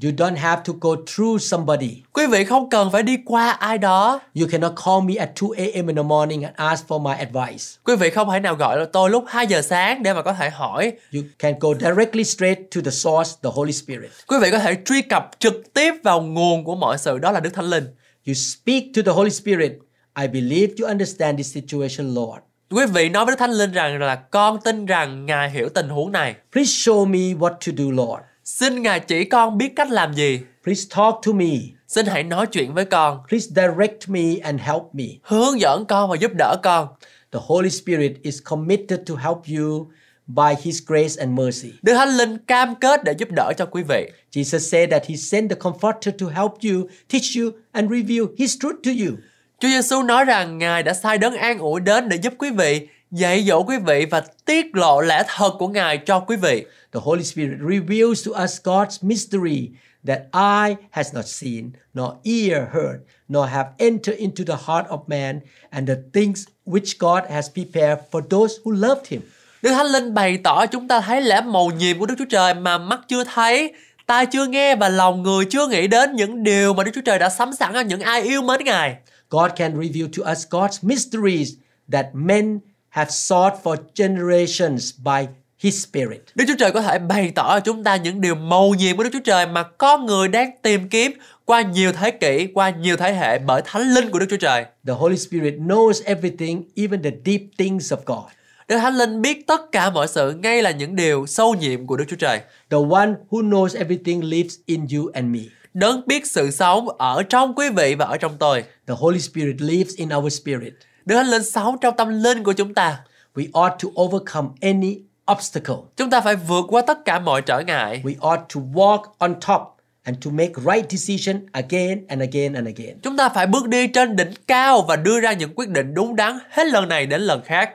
[0.03, 2.03] You don't have to go through somebody.
[2.13, 4.21] Quý vị không cần phải đi qua ai đó.
[4.41, 5.87] You cannot call me at 2 a.m.
[5.87, 7.65] in the morning and ask for my advice.
[7.85, 10.51] Quý vị không thể nào gọi tôi lúc 2 giờ sáng để mà có thể
[10.51, 10.93] hỏi.
[11.15, 14.11] You can go directly straight to the source, the Holy Spirit.
[14.27, 17.41] Quý vị có thể truy cập trực tiếp vào nguồn của mọi sự đó là
[17.41, 17.85] Đức Thánh Linh.
[18.27, 19.73] You speak to the Holy Spirit.
[20.21, 22.43] I believe you understand this situation, Lord.
[22.71, 25.89] Quý vị nói với Đức Thánh Linh rằng là con tin rằng Ngài hiểu tình
[25.89, 26.35] huống này.
[26.53, 28.23] Please show me what to do, Lord.
[28.49, 30.41] Xin Ngài chỉ con biết cách làm gì.
[30.65, 31.47] Please talk to me.
[31.89, 33.21] Xin hãy nói chuyện với con.
[33.29, 35.05] Please direct me and help me.
[35.23, 36.89] Hướng dẫn con và giúp đỡ con.
[37.33, 39.91] The Holy Spirit is committed to help you
[40.27, 41.69] by His grace and mercy.
[41.83, 44.11] Đức Thánh Linh cam kết để giúp đỡ cho quý vị.
[44.33, 48.57] Jesus said that He sent the Comforter to help you, teach you, and reveal His
[48.61, 49.17] truth to you.
[49.61, 52.89] Chúa Giêsu nói rằng Ngài đã sai đấng an ủi đến để giúp quý vị,
[53.11, 56.65] dạy dỗ quý vị và tiết lộ lẽ thật của Ngài cho quý vị.
[56.93, 59.69] The Holy Spirit reveals to us God's mystery
[60.07, 64.99] that eye has not seen, nor ear heard, nor have entered into the heart of
[65.07, 65.41] man,
[65.71, 69.21] and the things which God has prepared for those who loved Him.
[69.63, 72.55] Đức Thánh Linh bày tỏ chúng ta thấy lẽ mầu nhiệm của Đức Chúa Trời
[72.55, 73.73] mà mắt chưa thấy,
[74.07, 77.19] tai chưa nghe và lòng người chưa nghĩ đến những điều mà Đức Chúa Trời
[77.19, 78.97] đã sắm sẵn cho những ai yêu mến Ngài.
[79.31, 81.53] God can reveal to us God's mysteries
[81.93, 82.59] that men
[82.99, 85.27] have sought for generations by
[85.59, 86.21] His Spirit.
[86.35, 89.05] Đức Chúa Trời có thể bày tỏ cho chúng ta những điều mầu nhiệm của
[89.05, 91.13] Đức Chúa Trời mà con người đang tìm kiếm
[91.45, 94.65] qua nhiều thế kỷ, qua nhiều thế hệ bởi Thánh Linh của Đức Chúa Trời.
[94.87, 98.33] The Holy Spirit knows everything, even the deep things of God.
[98.69, 101.97] Đức Thánh Linh biết tất cả mọi sự, ngay là những điều sâu nhiệm của
[101.97, 102.41] Đức Chúa Trời.
[102.71, 105.41] The one who knows everything lives in you and me.
[105.75, 108.65] Đấng biết sự sống ở trong quý vị và ở trong tôi.
[108.87, 110.73] The Holy Spirit lives in our spirit.
[111.17, 113.01] Thánh Linh sống trong tâm linh của chúng ta.
[113.35, 114.99] We ought to overcome any
[115.33, 115.77] obstacle.
[115.97, 118.03] Chúng ta phải vượt qua tất cả mọi trở ngại.
[118.05, 119.61] We ought to walk on top
[120.03, 122.99] and to make right decision again and again and again.
[123.03, 126.17] Chúng ta phải bước đi trên đỉnh cao và đưa ra những quyết định đúng
[126.17, 127.71] đắn hết lần này đến lần khác.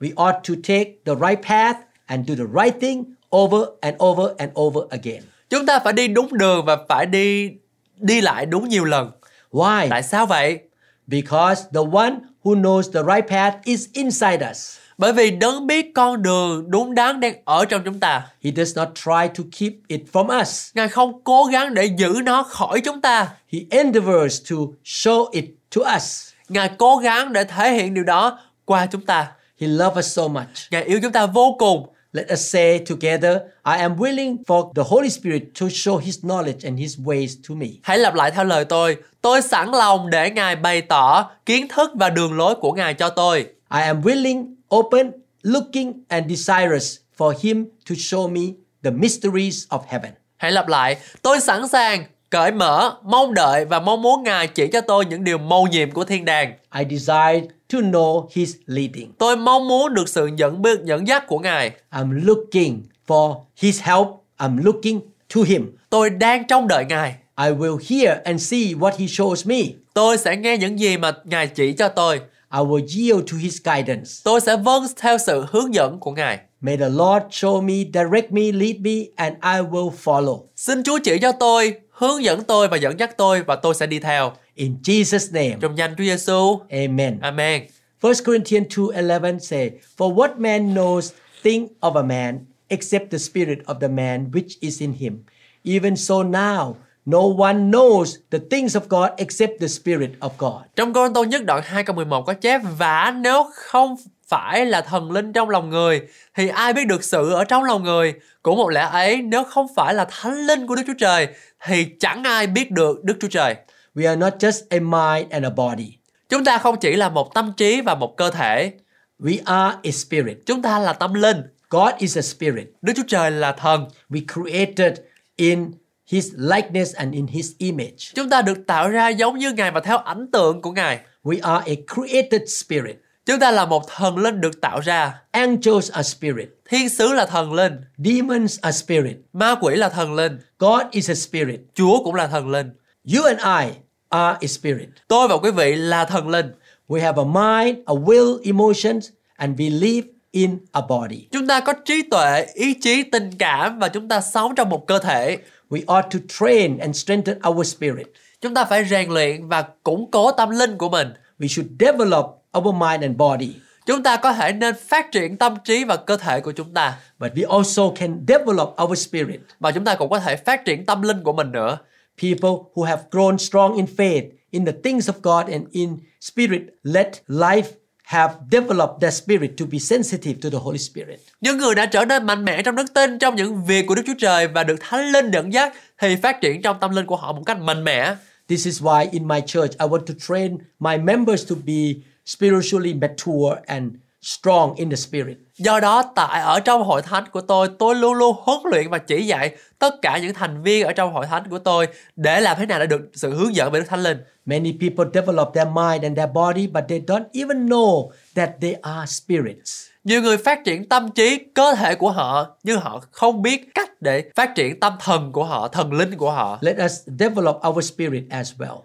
[0.00, 3.04] We ought to take the right path and do the right thing
[3.36, 5.22] over and over and over again.
[5.50, 7.50] Chúng ta phải đi đúng đường và phải đi
[7.96, 9.10] đi lại đúng nhiều lần.
[9.52, 9.86] Why?
[9.90, 10.58] Tại sao vậy?
[11.06, 14.78] Because the one who knows the right path is inside us.
[14.98, 18.26] Bởi vì đấng biết con đường đúng đắn đang ở trong chúng ta.
[18.44, 20.70] He does not try to keep it from us.
[20.74, 23.28] Ngài không cố gắng để giữ nó khỏi chúng ta.
[23.52, 25.44] He endeavors to show it
[25.76, 26.28] to us.
[26.48, 29.32] Ngài cố gắng để thể hiện điều đó qua chúng ta.
[29.60, 30.48] He loves us so much.
[30.70, 31.93] Ngài yêu chúng ta vô cùng.
[32.16, 36.62] Let us say together, I am willing for the Holy Spirit to show His knowledge
[36.64, 37.66] and His ways to me.
[37.82, 38.96] Hãy lặp lại theo lời tôi.
[39.22, 43.10] Tôi sẵn lòng để Ngài bày tỏ kiến thức và đường lối của Ngài cho
[43.10, 43.40] tôi.
[43.74, 48.40] I am willing, open, looking, and desirous for Him to show me
[48.82, 50.10] the mysteries of heaven.
[50.36, 50.96] Hãy lặp lại.
[51.22, 55.24] Tôi sẵn sàng, cởi mở, mong đợi và mong muốn Ngài chỉ cho tôi những
[55.24, 56.52] điều mầu nhiệm của thiên đàng.
[56.78, 59.12] I desire to know His leading.
[59.18, 61.70] Tôi mong muốn được sự dẫn biết dẫn dắt của Ngài.
[61.90, 64.06] I'm looking for His help.
[64.38, 65.00] I'm looking
[65.34, 65.76] to Him.
[65.90, 67.14] Tôi đang trông đợi Ngài.
[67.38, 69.72] I will hear and see what He shows me.
[69.94, 72.20] Tôi sẽ nghe những gì mà Ngài chỉ cho tôi.
[72.52, 74.10] I will yield to His guidance.
[74.24, 76.38] Tôi sẽ vâng theo sự hướng dẫn của Ngài.
[76.60, 80.40] May the Lord show me, direct me, lead me, and I will follow.
[80.56, 83.86] Xin Chúa chỉ cho tôi, hướng dẫn tôi và dẫn dắt tôi và tôi sẽ
[83.86, 84.32] đi theo.
[84.54, 86.60] In Jesus' name, Trong danh Chúa Giêsu.
[86.70, 87.18] Amen.
[87.20, 87.62] Amen.
[88.02, 91.10] 1 Corinthians 2:11 say, "For what man knows
[91.42, 95.18] think of a man except the spirit of the man which is in him?
[95.64, 96.74] Even so now,
[97.06, 101.24] no one knows the things of God except the spirit of God." Trong Cô Tô
[101.24, 103.96] nhất đoạn 2 câu 11 có chép Và nếu không
[104.28, 106.00] phải là thần linh trong lòng người
[106.34, 109.66] Thì ai biết được sự ở trong lòng người Cũng một lẽ ấy nếu không
[109.76, 111.28] phải là thánh linh của Đức Chúa Trời
[111.66, 113.56] Thì chẳng ai biết được Đức Chúa Trời
[113.94, 115.98] We are not just a mind and a body.
[116.28, 118.72] Chúng ta không chỉ là một tâm trí và một cơ thể
[119.18, 120.36] We are a spirit.
[120.46, 122.66] Chúng ta là tâm linh God is a spirit.
[122.82, 124.92] Đức Chúa Trời là thần We created
[125.36, 125.70] in
[126.06, 127.96] his likeness and in his image.
[128.14, 131.38] Chúng ta được tạo ra giống như Ngài và theo ảnh tượng của Ngài We
[131.42, 132.96] are a created spirit.
[133.26, 136.48] Chúng ta là một thần linh được tạo ra Angels are spirit.
[136.70, 139.16] Thiên sứ là thần linh Demons are spirit.
[139.32, 141.60] Ma quỷ là thần linh God is a spirit.
[141.74, 142.70] Chúa cũng là thần linh
[143.14, 143.74] You and I
[144.08, 144.88] are a spirit.
[145.08, 146.46] Tôi và quý vị là thần linh
[146.88, 151.28] We have a mind, a will, emotions, and we live in a body.
[151.32, 154.86] Chúng ta có trí tuệ, ý chí, tình cảm và chúng ta sống trong một
[154.86, 155.38] cơ thể.
[155.70, 158.06] We ought to train and strengthen our spirit.
[158.40, 161.08] Chúng ta phải rèn luyện và củng cố tâm linh của mình.
[161.38, 163.50] We should develop our mind and body.
[163.86, 166.98] Chúng ta có thể nên phát triển tâm trí và cơ thể của chúng ta.
[167.18, 169.40] But we also can develop our spirit.
[169.60, 171.78] Và chúng ta cũng có thể phát triển tâm linh của mình nữa.
[172.22, 176.62] People who have grown strong in faith, in the things of God, and in spirit
[176.82, 177.66] let life
[178.04, 181.20] have developed their spirit to be sensitive to the Holy Spirit.
[181.40, 184.02] Những người đã trở nên mạnh mẽ trong đức tin trong những việc của Đức
[184.06, 187.16] Chúa Trời và được Thánh Linh dẫn dắt thì phát triển trong tâm linh của
[187.16, 188.14] họ một cách mạnh mẽ.
[188.48, 191.82] This is why in my church I want to train my members to be
[192.26, 193.92] spiritually mature and
[194.24, 195.36] strong in the spirit.
[195.56, 198.98] Do đó tại ở trong hội thánh của tôi, tôi luôn luôn huấn luyện và
[198.98, 202.56] chỉ dạy tất cả những thành viên ở trong hội thánh của tôi để làm
[202.60, 204.18] thế nào để được sự hướng dẫn bởi Đức Thánh Linh.
[204.46, 208.72] Many people develop their mind and their body, but they don't even know that they
[208.82, 209.86] are spirits.
[210.04, 214.02] Nhiều người phát triển tâm trí, cơ thể của họ nhưng họ không biết cách
[214.02, 216.58] để phát triển tâm thần của họ, thần linh của họ.
[216.60, 218.80] Let us develop our spirit as well.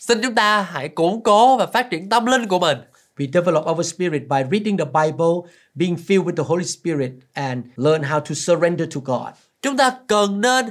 [0.00, 2.78] Xin chúng ta hãy củng cố và phát triển tâm linh của mình.
[3.18, 7.64] We develop our spirit by reading the Bible, being filled with the Holy Spirit, and
[7.76, 9.34] learn how to surrender to God.
[9.62, 10.66] Chúng ta cần nên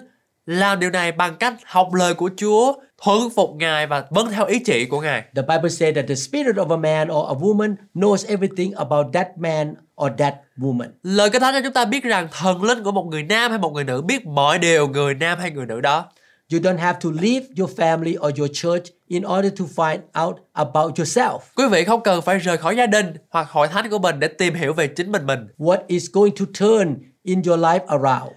[0.46, 4.46] làm điều này bằng cách học lời của Chúa, thuần phục Ngài và vâng theo
[4.46, 5.22] ý chỉ của Ngài.
[5.36, 9.08] The Bible says that the spirit of a man or a woman knows everything about
[9.14, 9.74] that man
[10.06, 10.88] or that woman.
[11.04, 13.60] Lời Kinh Thánh cho chúng ta biết rằng thần linh của một người nam hay
[13.60, 16.06] một người nữ biết mọi điều người nam hay người nữ đó.
[16.54, 20.36] You don't have to leave your family or your church in order to find out
[20.54, 21.40] about yourself.
[21.56, 24.28] Quý vị không cần phải rời khỏi gia đình hoặc hội thánh của mình để
[24.28, 25.48] tìm hiểu về chính mình mình.
[25.58, 28.32] What is going to turn in your life around?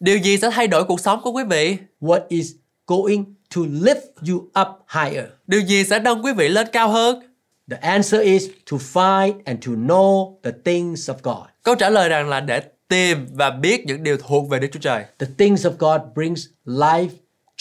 [0.00, 1.76] Điều gì sẽ thay đổi cuộc sống của quý vị?
[2.00, 2.52] What is
[2.86, 5.24] going to lift you up higher?
[5.46, 7.22] Điều gì sẽ nâng quý vị lên cao hơn?
[7.70, 11.46] The answer is to find and to know the things of God.
[11.62, 14.80] Câu trả lời rằng là để tìm và biết những điều thuộc về Đức Chúa
[14.80, 15.04] Trời.
[15.18, 17.08] The things of God brings life,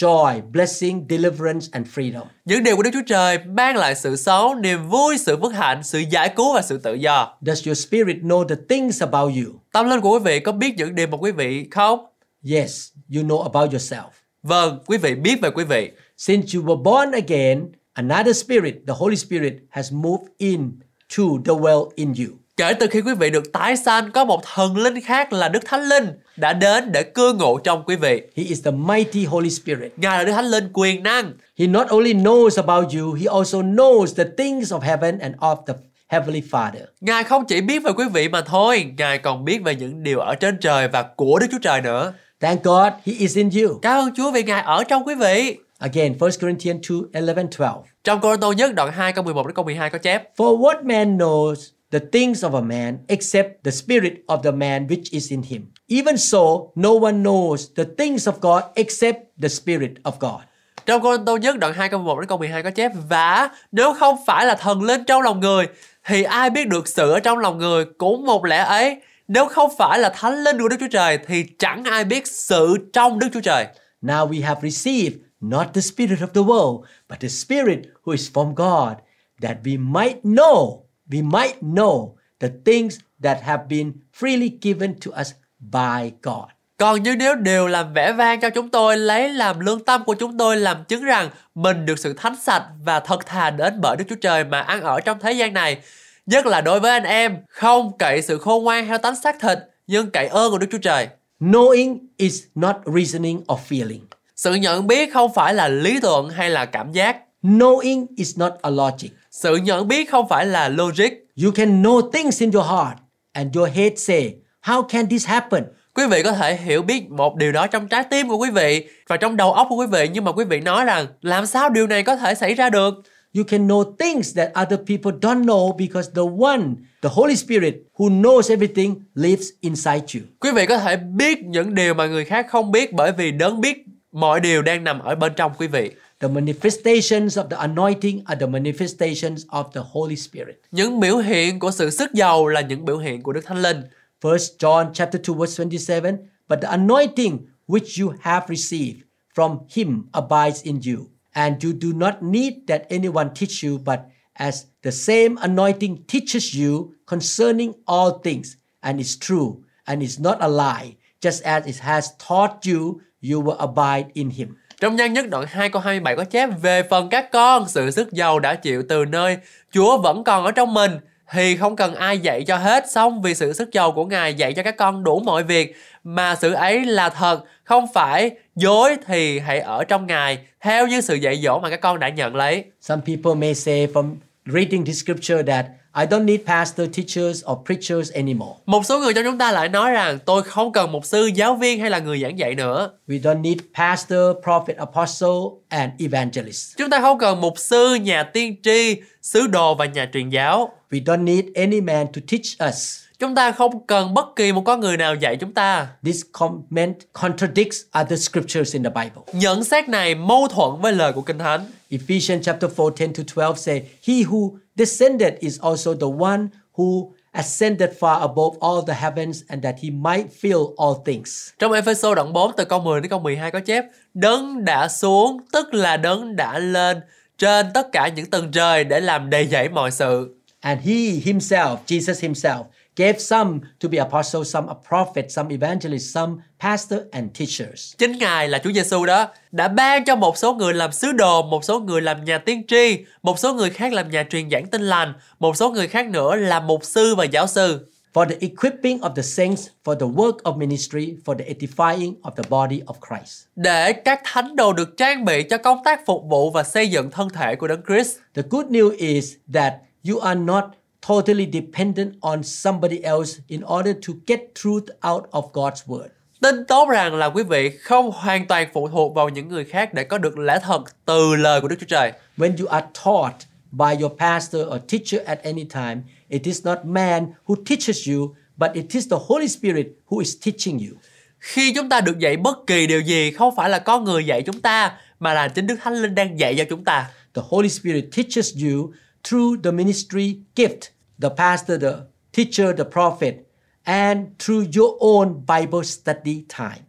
[0.02, 2.24] joy, blessing, deliverance and freedom.
[2.46, 5.84] Những điều của Đức Chúa Trời mang lại sự sống, niềm vui, sự phước hạnh,
[5.84, 7.38] sự giải cứu và sự tự do.
[7.42, 9.62] Does your spirit know the things about you?
[9.72, 12.06] Tâm linh của quý vị có biết những điều mà quý vị không?
[12.52, 14.10] Yes, you know about yourself.
[14.44, 15.92] Vâng, quý vị biết về quý vị.
[16.18, 20.80] Since you were born again, another spirit, the Holy Spirit, has moved in
[21.18, 22.41] to dwell in you.
[22.58, 25.60] Kể từ khi quý vị được tái sanh, có một thần linh khác là Đức
[25.66, 28.22] Thánh Linh đã đến để cư ngụ trong quý vị.
[28.36, 29.92] He is the mighty Holy Spirit.
[29.98, 31.32] Ngài là Đức Thánh Linh quyền năng.
[31.60, 35.56] He not only knows about you, he also knows the things of heaven and of
[35.68, 35.74] the
[36.08, 36.86] Heavenly Father.
[37.02, 40.20] Ngài không chỉ biết về quý vị mà thôi, Ngài còn biết về những điều
[40.20, 42.14] ở trên trời và của Đức Chúa Trời nữa.
[42.40, 43.80] Thank God he is in you.
[43.82, 45.58] Cảm ơn Chúa vì Ngài ở trong quý vị.
[45.80, 47.74] Again, 1 Corinthians 2 11 12.
[48.04, 50.84] Trong Cô Tô nhất đoạn 2 câu 11 đến câu 12 có chép For what
[50.84, 51.56] man knows
[51.92, 55.62] the things of a man except the spirit of the man which is in him?
[55.88, 60.42] Even so, no one knows the things of God except the spirit of God.
[60.86, 63.94] Trong Cô Tô nhất đoạn 2 câu 11 đến câu 12 có chép Và nếu
[63.94, 65.68] không phải là thần linh trong lòng người
[66.06, 69.72] Thì ai biết được sự ở trong lòng người cũng một lẽ ấy Nếu không
[69.78, 73.28] phải là thánh linh của Đức Chúa Trời Thì chẳng ai biết sự trong Đức
[73.34, 73.68] Chúa Trời
[74.02, 78.30] Now we have received not the spirit of the world, but the spirit who is
[78.30, 78.98] from God,
[79.42, 80.81] that we might know,
[81.12, 82.10] we might know
[82.40, 86.46] the things that have been freely given to us by God.
[86.78, 90.14] Còn như nếu đều làm vẻ vang cho chúng tôi lấy làm lương tâm của
[90.14, 93.98] chúng tôi làm chứng rằng mình được sự thánh sạch và thật thà đến bởi
[93.98, 95.78] Đức Chúa Trời mà ăn ở trong thế gian này.
[96.26, 99.58] Nhất là đối với anh em, không cậy sự khôn ngoan theo tánh xác thịt,
[99.88, 101.08] nhưng cậy ơn của Đức Chúa Trời.
[101.40, 104.00] Knowing is not reasoning or feeling.
[104.36, 107.18] Sự nhận biết không phải là lý luận hay là cảm giác.
[107.44, 109.10] Knowing is not a logic.
[109.32, 111.10] Sự nhận biết không phải là logic.
[111.44, 112.98] You can know things in your heart,
[113.34, 115.64] and your head say, How can this happen?
[115.94, 118.88] Quý vị có thể hiểu biết một điều đó trong trái tim của quý vị
[119.08, 121.70] và trong đầu óc của quý vị nhưng mà quý vị nói rằng làm sao
[121.70, 122.94] điều này có thể xảy ra được?
[123.36, 126.62] You can know things that other people don't know because the one,
[127.02, 130.22] the Holy Spirit, who knows everything, lives inside you.
[130.40, 133.62] Quý vị có thể biết những điều mà người khác không biết bởi vì đấng
[133.62, 135.92] biết mọi điều đang nằm ở bên trong quý vị.
[136.22, 140.62] The manifestations of the anointing are the manifestations of the Holy Spirit.
[140.72, 143.82] Những biểu hiện của sự sức giàu là những biểu hiện của Đức Thánh Linh.
[144.22, 146.18] First John chapter 2 verse 27,
[146.50, 148.98] but the anointing which you have received
[149.36, 154.00] from him abides in you, and you do not need that anyone teach you, but
[154.34, 160.38] as the same anointing teaches you concerning all things, and is true, and is not
[160.40, 164.58] a lie, just as it has taught you, you will abide in him.
[164.82, 168.12] Trong nhân nhất đoạn 2 câu 27 có chép về phần các con, sự sức
[168.12, 169.38] giàu đã chịu từ nơi
[169.72, 170.92] Chúa vẫn còn ở trong mình
[171.32, 174.54] thì không cần ai dạy cho hết xong vì sự sức giàu của Ngài dạy
[174.54, 179.40] cho các con đủ mọi việc mà sự ấy là thật không phải dối thì
[179.40, 182.64] hãy ở trong Ngài theo như sự dạy dỗ mà các con đã nhận lấy.
[182.82, 184.16] Some people may say from
[184.46, 188.52] reading the scripture that I don't need pastor, teachers, or preachers anymore.
[188.66, 191.56] Một số người trong chúng ta lại nói rằng tôi không cần mục sư, giáo
[191.56, 192.92] viên hay là người giảng dạy nữa.
[193.08, 195.30] We don't need pastor, prophet, apostle,
[195.70, 196.78] and evangelist.
[196.78, 200.74] Chúng ta không cần mục sư, nhà tiên tri, sứ đồ và nhà truyền giáo.
[200.92, 202.98] We don't need any man to teach us.
[203.22, 205.88] Chúng ta không cần bất kỳ một con người nào dạy chúng ta.
[206.04, 209.34] This comment contradicts other scriptures in the Bible.
[209.34, 211.66] Nhận xét này mâu thuẫn với lời của Kinh Thánh.
[211.90, 217.12] Ephesians chapter 4, 10 to 12 say, He who descended is also the one who
[217.32, 221.50] ascended far above all the heavens and that he might fill all things.
[221.60, 225.40] Trong Ephesos đoạn 4 từ câu 10 đến câu 12 có chép Đấng đã xuống
[225.52, 226.98] tức là đấng đã lên
[227.38, 230.36] trên tất cả những tầng trời để làm đầy dẫy mọi sự.
[230.62, 230.94] And he
[231.34, 232.64] himself, Jesus himself,
[232.96, 237.94] gave some to be apostles, some a prophet, some evangelists, some pastor and teachers.
[237.98, 241.42] Chính Ngài là Chúa Giêsu đó đã ban cho một số người làm sứ đồ,
[241.42, 244.66] một số người làm nhà tiên tri, một số người khác làm nhà truyền giảng
[244.66, 247.88] tin lành, một số người khác nữa làm mục sư và giáo sư.
[248.14, 252.32] For the equipping of the saints, for the work of ministry, for the edifying of
[252.32, 253.44] the body of Christ.
[253.56, 257.12] Để các thánh đồ được trang bị cho công tác phục vụ và xây dựng
[257.12, 258.18] thân thể của Đấng Christ.
[258.34, 259.74] The good news is that
[260.10, 260.64] you are not
[261.08, 266.10] totally dependent on somebody else in order to get truth out of God's word.
[266.42, 269.94] Tin tốt rằng là quý vị không hoàn toàn phụ thuộc vào những người khác
[269.94, 272.12] để có được lẽ thật từ lời của Đức Chúa Trời.
[272.38, 273.36] When you are taught
[273.72, 275.98] by your pastor or teacher at any time,
[276.30, 280.36] it is not man who teaches you, but it is the Holy Spirit who is
[280.46, 280.98] teaching you.
[281.40, 284.42] Khi chúng ta được dạy bất kỳ điều gì không phải là có người dạy
[284.42, 287.10] chúng ta mà là chính Đức Thánh Linh đang dạy cho chúng ta.
[287.34, 288.92] The Holy Spirit teaches you
[289.24, 290.80] through the ministry gift,
[291.22, 291.94] the pastor, the
[292.34, 293.36] teacher, the prophet,
[293.84, 296.86] and through your own Bible study time.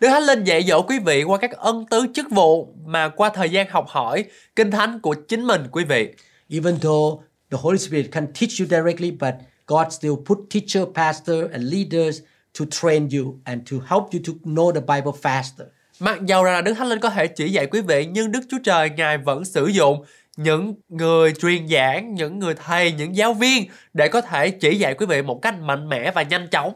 [0.00, 3.30] Đức Thánh Linh dạy dỗ quý vị qua các ân tứ chức vụ mà qua
[3.34, 4.24] thời gian học hỏi
[4.56, 6.08] kinh thánh của chính mình quý vị.
[6.48, 9.34] Even though the Holy Spirit can teach you directly, but
[9.66, 12.20] God still put teacher, pastor, and leaders
[12.58, 15.66] to train you and to help you to know the Bible faster.
[16.00, 18.40] Mặc dầu rằng là Đức Thánh Linh có thể chỉ dạy quý vị nhưng Đức
[18.50, 20.04] Chúa Trời Ngài vẫn sử dụng
[20.36, 23.64] những người truyền giảng, những người thầy, những giáo viên
[23.94, 26.72] để có thể chỉ dạy quý vị một cách mạnh mẽ và nhanh chóng.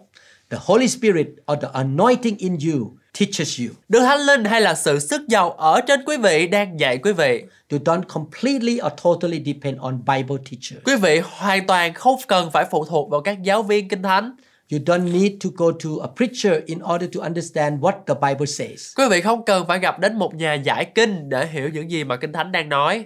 [0.50, 3.66] The Holy Spirit or the anointing in you teaches you.
[3.88, 7.12] Đức Thánh Linh hay là sự sức giàu ở trên quý vị đang dạy quý
[7.12, 7.44] vị.
[7.70, 10.84] You don't completely or totally depend on Bible teachers.
[10.84, 14.36] Quý vị hoàn toàn không cần phải phụ thuộc vào các giáo viên kinh thánh.
[14.72, 18.46] You don't need to go to a preacher in order to understand what the Bible
[18.46, 18.92] says.
[18.96, 22.04] Quý vị không cần phải gặp đến một nhà giải kinh để hiểu những gì
[22.04, 23.04] mà kinh thánh đang nói.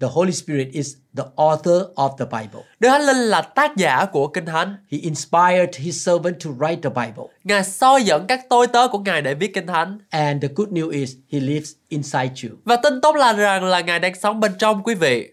[0.00, 2.60] The Holy Spirit is the author of the Bible.
[2.80, 4.76] Đức Thánh Linh là tác giả của kinh thánh.
[4.90, 7.24] He inspired his servant to write the Bible.
[7.44, 9.98] Ngài soi dẫn các tôi tớ của Ngài để viết kinh thánh.
[10.10, 12.56] And the good news is he lives inside you.
[12.64, 15.30] Và tin tốt là rằng là Ngài đang sống bên trong quý vị.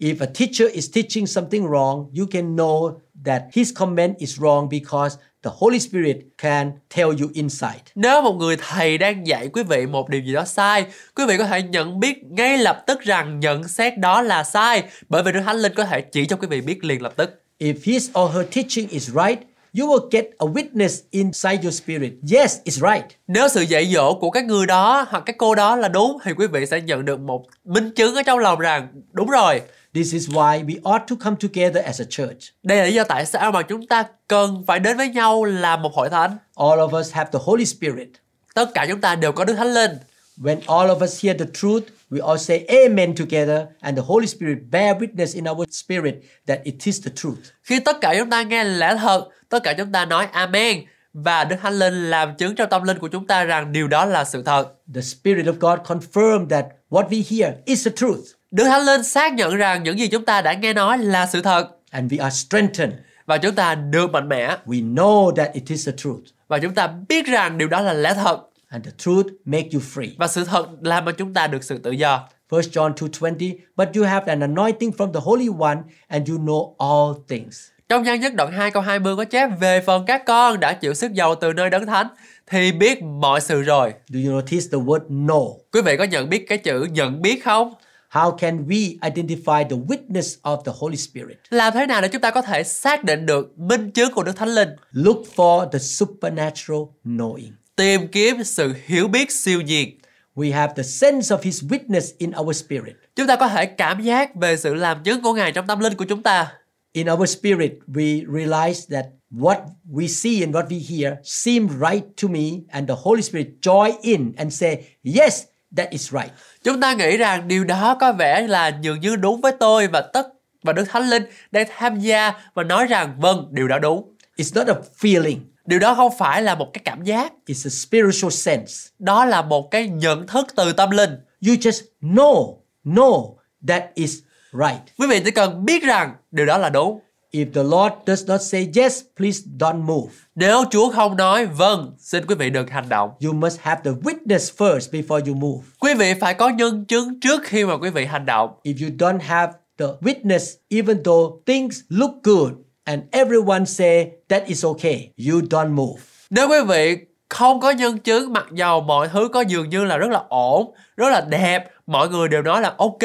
[0.00, 4.68] If a teacher is teaching something wrong, you can know that his comment is wrong
[4.68, 7.82] because the Holy Spirit can tell you insight.
[7.94, 11.38] Nếu một người thầy đang dạy quý vị một điều gì đó sai, quý vị
[11.38, 15.32] có thể nhận biết ngay lập tức rằng nhận xét đó là sai, bởi vì
[15.32, 17.42] Đức Thánh Linh có thể chỉ cho quý vị biết liền lập tức.
[17.58, 19.38] If his or her teaching is right,
[19.78, 22.12] you will get a witness inside your spirit.
[22.32, 23.06] Yes, it's right.
[23.26, 26.32] Nếu sự dạy dỗ của cái người đó hoặc cái cô đó là đúng thì
[26.32, 29.60] quý vị sẽ nhận được một minh chứng ở trong lòng rằng đúng rồi.
[29.94, 32.38] This is why we ought to come together as a church.
[32.62, 35.82] Đây là lý do tại sao mà chúng ta cần phải đến với nhau làm
[35.82, 36.36] một hội thánh.
[36.56, 38.08] All of us have the Holy Spirit.
[38.54, 39.90] Tất cả chúng ta đều có Đức Thánh Linh.
[40.38, 44.26] When all of us hear the truth, we all say amen together, and the Holy
[44.26, 46.14] Spirit bear witness in our spirit
[46.46, 47.38] that it is the truth.
[47.62, 51.44] Khi tất cả chúng ta nghe lẽ thật, tất cả chúng ta nói amen và
[51.44, 54.24] Đức Thánh Linh làm chứng trong tâm linh của chúng ta rằng điều đó là
[54.24, 54.72] sự thật.
[54.94, 59.02] The Spirit of God confirm that what we hear is the truth, Đức Thánh Linh
[59.04, 62.22] xác nhận rằng những gì chúng ta đã nghe nói là sự thật and we
[62.22, 62.92] are strengthened.
[63.26, 66.74] và chúng ta được mạnh mẽ We know that it is the truth, và chúng
[66.74, 70.08] ta biết rằng điều đó là lẽ thật and the truth make you free.
[70.18, 72.28] và sự thật làm cho chúng ta được sự tự do.
[72.50, 75.78] 1 John 2:20 But you have an anointing from the Holy One
[76.08, 77.60] and you know all things.
[77.88, 80.94] Trong gian nhất đoạn 2 câu 20 có chép về phần các con đã chịu
[80.94, 82.06] sức dầu từ nơi đấng thánh
[82.46, 83.92] thì biết mọi sự rồi.
[84.08, 85.56] Do you notice the word know?
[85.72, 87.74] Quý vị có nhận biết cái chữ nhận biết không?
[88.10, 91.38] How can we identify the witness of the Holy Spirit?
[91.50, 94.36] Làm thế nào để chúng ta có thể xác định được minh chứng của Đức
[94.36, 94.68] Thánh Linh?
[94.92, 97.50] Look for the supernatural knowing.
[97.76, 99.98] Tìm kiếm sự hiểu biết siêu nhiên.
[100.36, 102.96] We have the sense of His witness in our spirit.
[103.16, 105.94] Chúng ta có thể cảm giác về sự làm chứng của Ngài trong tâm linh
[105.94, 106.52] của chúng ta.
[106.92, 109.60] In our spirit, we realize that what
[109.92, 113.92] we see and what we hear seem right to me, and the Holy Spirit join
[114.02, 115.44] in and say, Yes,
[115.76, 116.30] that is right.
[116.64, 120.00] Chúng ta nghĩ rằng điều đó có vẻ là dường như đúng với tôi và
[120.00, 120.26] tất
[120.62, 124.16] và Đức Thánh Linh đang tham gia và nói rằng vâng, điều đó đúng.
[124.36, 127.70] It's not a feeling, Điều đó không phải là một cái cảm giác, it's a
[127.70, 128.72] spiritual sense.
[128.98, 131.10] đó là một cái nhận thức từ tâm linh.
[131.46, 133.36] You just know, know
[133.68, 134.18] that is
[134.52, 134.80] right.
[134.98, 137.00] Quý vị chỉ cần biết rằng điều đó là đúng.
[137.32, 140.12] If the Lord does not say yes, please don't move.
[140.34, 143.10] Nếu Chúa không nói vâng, xin quý vị đừng hành động.
[143.24, 145.64] You must have the witness first before you move.
[145.80, 148.50] Quý vị phải có nhân chứng trước khi mà quý vị hành động.
[148.64, 152.52] If you don't have the witness, even though things look good
[152.84, 156.02] and everyone say that is okay, you don't move.
[156.30, 156.96] Nếu quý vị
[157.28, 160.74] không có nhân chứng mặc dầu mọi thứ có dường như là rất là ổn,
[160.96, 163.02] rất là đẹp, mọi người đều nói là ok,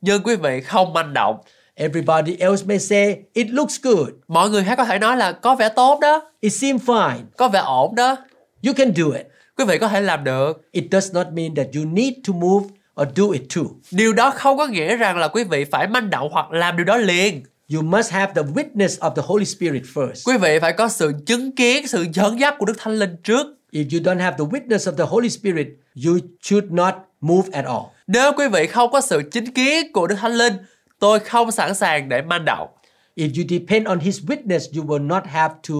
[0.00, 1.36] nhưng quý vị không manh động.
[1.80, 5.54] Everybody else may say it looks good, Mọi người khác có thể nói là có
[5.54, 8.16] vẻ tốt đó, it seems fine, có vẻ ổn đó.
[8.66, 9.26] you can do it.
[9.56, 10.68] Quý vị có thể làm được.
[10.72, 12.66] It does not mean that you need to move
[13.02, 13.64] or do it too.
[13.90, 16.84] Điều đó không có nghĩa rằng là quý vị phải manh động hoặc làm điều
[16.84, 17.42] đó liền.
[17.74, 20.32] You must have the witness of the Holy Spirit first.
[20.32, 23.46] Quý vị phải có sự chứng kiến, sự dẫn dắt của Đức Thánh Linh trước.
[23.72, 25.66] If you don't have the witness of the Holy Spirit,
[26.06, 27.82] you should not move at all.
[28.06, 30.52] Nếu quý vị không có sự chứng kiến của Đức Thánh Linh,
[31.00, 32.68] tôi không sẵn sàng để manh động.
[33.16, 35.74] If you depend on His witness, you will not have to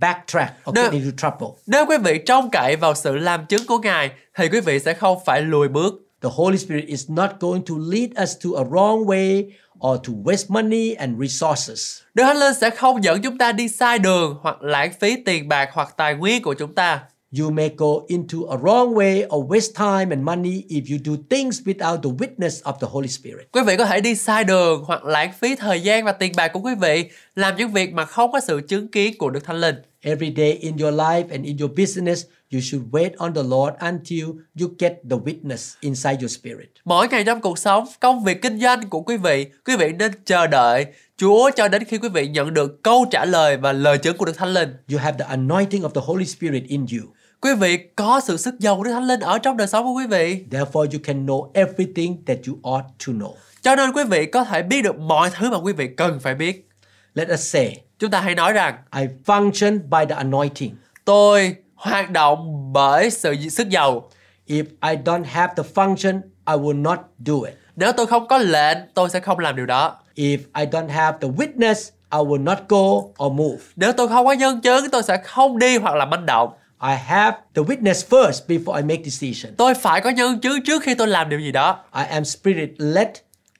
[0.00, 0.82] backtrack or No.
[0.82, 1.48] get into trouble.
[1.66, 4.94] Nếu quý vị trông cậy vào sự làm chứng của Ngài, thì quý vị sẽ
[4.94, 5.94] không phải lùi bước.
[6.22, 9.44] The Holy Spirit is not going to lead us to a wrong way
[9.88, 12.00] or to waste money and resources.
[12.14, 15.48] Đức Thánh Linh sẽ không dẫn chúng ta đi sai đường hoặc lãng phí tiền
[15.48, 17.00] bạc hoặc tài nguyên của chúng ta.
[17.38, 21.12] You may go into a wrong way or waste time and money if you do
[21.30, 23.52] things without the witness of the Holy Spirit.
[23.52, 26.48] Quý vị có thể đi sai đường hoặc lãng phí thời gian và tiền bạc
[26.48, 27.04] của quý vị
[27.36, 29.76] làm những việc mà không có sự chứng kiến của Đức Thánh Linh.
[30.00, 33.74] Every day in your life and in your business, you should wait on the Lord
[33.78, 34.26] until
[34.60, 36.68] you get the witness inside your spirit.
[36.84, 40.12] Mỗi ngày trong cuộc sống, công việc kinh doanh của quý vị, quý vị nên
[40.24, 43.98] chờ đợi Chúa cho đến khi quý vị nhận được câu trả lời và lời
[43.98, 44.68] chứng của Đức Thánh Linh.
[44.92, 47.08] You have the anointing of the Holy Spirit in you.
[47.42, 50.06] Quý vị có sự sức giàu Đức Thánh Linh ở trong đời sống của quý
[50.06, 50.44] vị.
[50.50, 53.32] Therefore, you can know everything that you ought to know.
[53.62, 56.34] Cho nên quý vị có thể biết được mọi thứ mà quý vị cần phải
[56.34, 56.68] biết.
[57.14, 60.74] Let us say, Chúng ta hay nói rằng I function by the anointing.
[61.04, 64.08] tôi hoạt động bởi sự sức giàu.
[64.46, 67.54] If I don't have the function, I will not do it.
[67.76, 69.96] Nếu tôi không có lệnh, tôi sẽ không làm điều đó.
[70.14, 72.78] If I don't have the witness, I will not go
[73.24, 73.62] or move.
[73.76, 76.52] Nếu tôi không có nhân chứng, tôi sẽ không đi hoặc là manh động.
[76.82, 79.54] I have the witness first before I make decision.
[79.56, 81.84] Tôi phải có nhân chứng trước khi tôi làm điều gì đó.
[81.96, 83.08] I am spirit led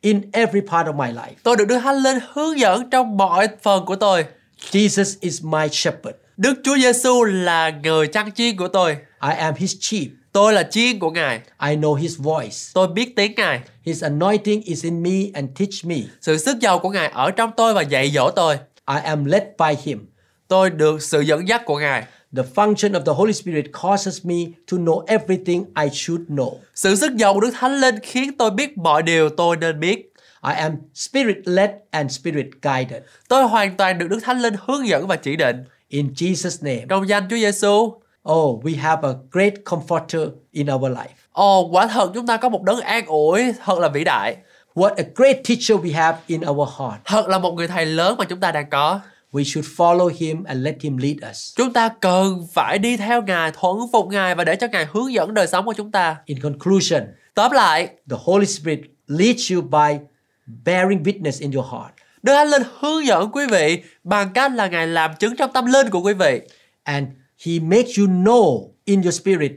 [0.01, 1.35] in every part of my life.
[1.43, 4.25] Tôi được Đức Thánh Linh hướng dẫn trong mọi phần của tôi.
[4.71, 6.17] Jesus is my shepherd.
[6.37, 8.97] Đức Chúa Giêsu là người chăn chiên của tôi.
[9.23, 10.07] I am his sheep.
[10.33, 11.41] Tôi là chiên của Ngài.
[11.69, 12.57] I know his voice.
[12.75, 13.61] Tôi biết tiếng Ngài.
[13.83, 15.97] His anointing is in me and teach me.
[16.21, 18.57] Sự sức giàu của Ngài ở trong tôi và dạy dỗ tôi.
[18.89, 20.09] I am led by Him.
[20.49, 22.05] Tôi được sự dẫn dắt của Ngài.
[22.37, 24.37] The function of the Holy Spirit causes me
[24.71, 26.53] to know everything I should know.
[26.75, 30.13] Sự sức giàu của Đức Thánh Linh khiến tôi biết mọi điều tôi nên biết.
[30.49, 33.03] I am spirit led and spirit guided.
[33.29, 35.65] Tôi hoàn toàn được Đức Thánh Linh hướng dẫn và chỉ định.
[35.89, 36.87] In Jesus' name.
[36.89, 38.03] Trong danh Chúa Giêsu.
[38.31, 41.15] Oh, we have a great comforter in our life.
[41.33, 44.37] Ồ, quả thật chúng ta có một đấng an ủi thật là vĩ đại.
[44.75, 47.01] What a great teacher we have in our heart.
[47.05, 49.01] Thật là một người thầy lớn mà chúng ta đang có.
[49.33, 51.55] We should follow him and let him lead us.
[51.57, 55.13] Chúng ta cần phải đi theo Ngài, thuận phục Ngài và để cho Ngài hướng
[55.13, 56.17] dẫn đời sống của chúng ta.
[56.27, 57.03] In conclusion,
[57.35, 59.99] Tóm lại, the Holy Spirit leads you by
[60.47, 61.93] bearing witness in your heart.
[62.23, 65.67] Đức Thánh Linh hướng dẫn quý vị bằng cách là Ngài làm chứng trong tâm
[65.67, 66.41] linh của quý vị.
[66.83, 67.09] And
[67.47, 69.53] he makes you know in your spirit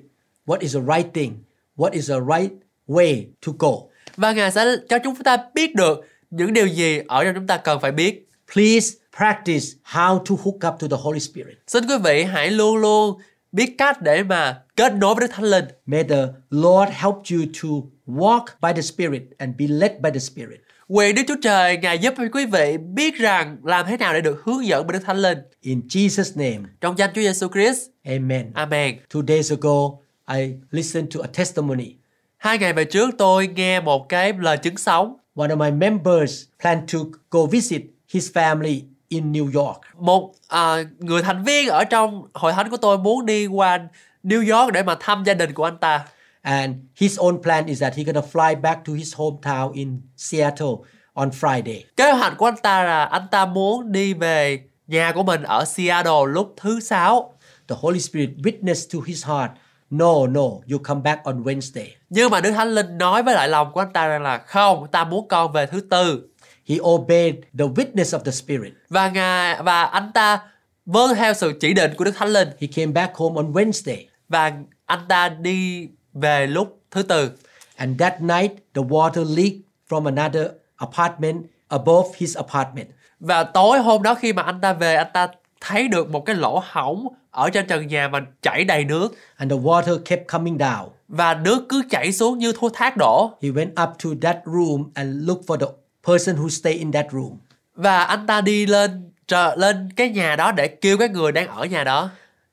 [0.46, 1.44] what is the right thing,
[1.78, 2.52] what is the right
[2.88, 3.72] way to go.
[4.18, 7.58] Và Ngài sẽ cho chúng ta biết được những điều gì ở trong chúng ta
[7.58, 8.25] cần phải biết.
[8.54, 11.58] Please practice how to hook up to the Holy Spirit.
[11.68, 13.20] Xin quý vị hãy luôn luôn
[13.52, 15.66] biết cách để mà kết nối với Đức Thánh Linh.
[15.86, 17.70] May the Lord help you to
[18.08, 20.60] walk by the Spirit and be led by the Spirit.
[20.88, 24.42] Nguyện Đức Chúa Trời Ngài giúp quý vị biết rằng làm thế nào để được
[24.44, 25.38] hướng dẫn bởi Đức Thánh Linh.
[25.62, 27.80] In Jesus' name, Trong danh Chúa Giêsu Christ.
[28.06, 28.52] amen.
[28.54, 28.98] Amen.
[29.14, 29.90] Two days ago,
[30.38, 31.96] I listened to a testimony.
[32.38, 35.18] Hai ngày về trước tôi nghe một cái lời chứng sống.
[35.36, 37.00] One of my members planned to
[37.32, 37.82] go visit
[38.16, 39.82] his family in New York.
[39.98, 43.80] Một à, người thành viên ở trong hội thánh của tôi muốn đi qua
[44.24, 46.06] New York để mà thăm gia đình của anh ta.
[46.42, 50.76] And his own plan is that he's gonna fly back to his hometown in Seattle
[51.14, 51.82] on Friday.
[51.98, 55.66] Kế hoạch của anh ta là anh ta muốn đi về nhà của mình ở
[55.66, 57.34] Seattle lúc thứ sáu.
[57.68, 59.52] The Holy Spirit witnessed to his heart,
[59.90, 60.42] no, no,
[60.72, 61.88] you come back on Wednesday.
[62.10, 64.88] Nhưng mà Đức Thánh Linh nói với lại lòng của anh ta rằng là không,
[64.92, 66.30] ta muốn con về thứ tư.
[66.70, 68.74] He obeyed the witness of the Spirit.
[68.90, 70.40] Và ngài và anh ta
[70.86, 74.04] vâng theo sự chỉ định của Đức Thánh Linh He came back home on Wednesday.
[74.30, 74.52] và
[74.86, 77.32] anh ta đi về lúc thứ tư.
[77.76, 79.60] And that night, the water leaked
[79.90, 82.88] from another apartment above his apartment.
[83.20, 85.28] Và tối hôm đó khi mà anh ta về anh ta
[85.62, 89.52] thấy được một cái lỗ hổng ở trên trần nhà mà chảy đầy nước And
[89.52, 90.88] the water kept coming down.
[91.08, 94.92] và nước cứ chảy xuống như thua thác đổ He went up to that room
[94.94, 95.66] and looked for the
[96.08, 97.38] person who stayed in that room.
[97.76, 101.48] và anh ta đi lên trở lên cái nhà đó để kêu cái người đang
[101.48, 102.10] ở nhà đó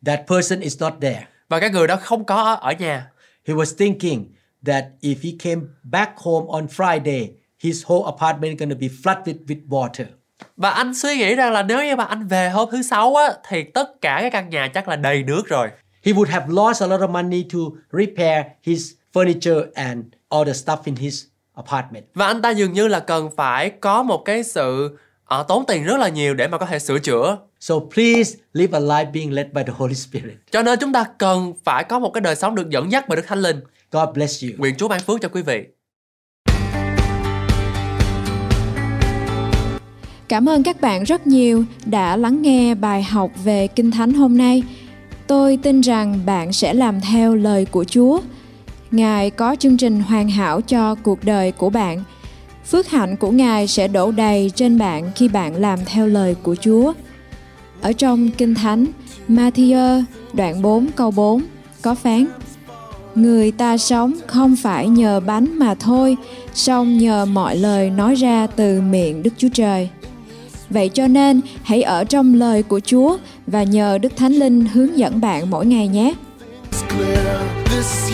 [0.07, 1.27] That person is not there.
[1.49, 3.11] và cái người đó không có ở- nhà
[3.49, 4.25] He was thinking
[4.67, 7.29] that if he came back home on Friday,
[7.61, 10.05] his whole apartment gonna be flooded with water.
[10.57, 13.33] và anh suy nghĩ rằng là nếu như mà anh về hôm thứ sáu á
[13.49, 15.69] thì tất cả cái căn nhà chắc là đầy nước rồi
[16.05, 17.59] He would have lost a lot of money to
[17.93, 21.25] repair his furniture and all the stuff in his
[21.67, 22.05] apartment.
[22.15, 25.85] và anh ta dường như là cần phải có một cái sự ờ, tốn tiền
[25.85, 29.33] rất là nhiều để mà có thể sửa chữa So please live a life being
[29.33, 30.35] led by the Holy Spirit.
[30.51, 33.17] cho nên chúng ta cần phải có một cái đời sống được dẫn dắt bởi
[33.17, 33.61] Đức Thánh Linh
[33.93, 34.51] God bless you.
[34.59, 35.65] nguyện Chúa ban phước cho quý vị
[40.29, 44.37] Cảm ơn các bạn rất nhiều đã lắng nghe bài học về Kinh Thánh hôm
[44.39, 44.63] nay.
[45.27, 48.21] Tôi tin rằng bạn sẽ làm theo lời của Chúa.
[48.93, 52.03] Ngài có chương trình hoàn hảo cho cuộc đời của bạn.
[52.71, 56.55] Phước hạnh của Ngài sẽ đổ đầy trên bạn khi bạn làm theo lời của
[56.55, 56.93] Chúa.
[57.81, 58.87] Ở trong Kinh Thánh,
[59.29, 61.43] Matthew đoạn 4 câu 4
[61.83, 62.27] có phán
[63.15, 66.17] Người ta sống không phải nhờ bánh mà thôi,
[66.55, 69.89] song nhờ mọi lời nói ra từ miệng Đức Chúa Trời.
[70.71, 73.17] Vậy cho nên hãy ở trong lời của Chúa
[73.47, 76.15] và nhờ Đức Thánh Linh hướng dẫn bạn mỗi ngày nhé.
[76.89, 78.13] Clear this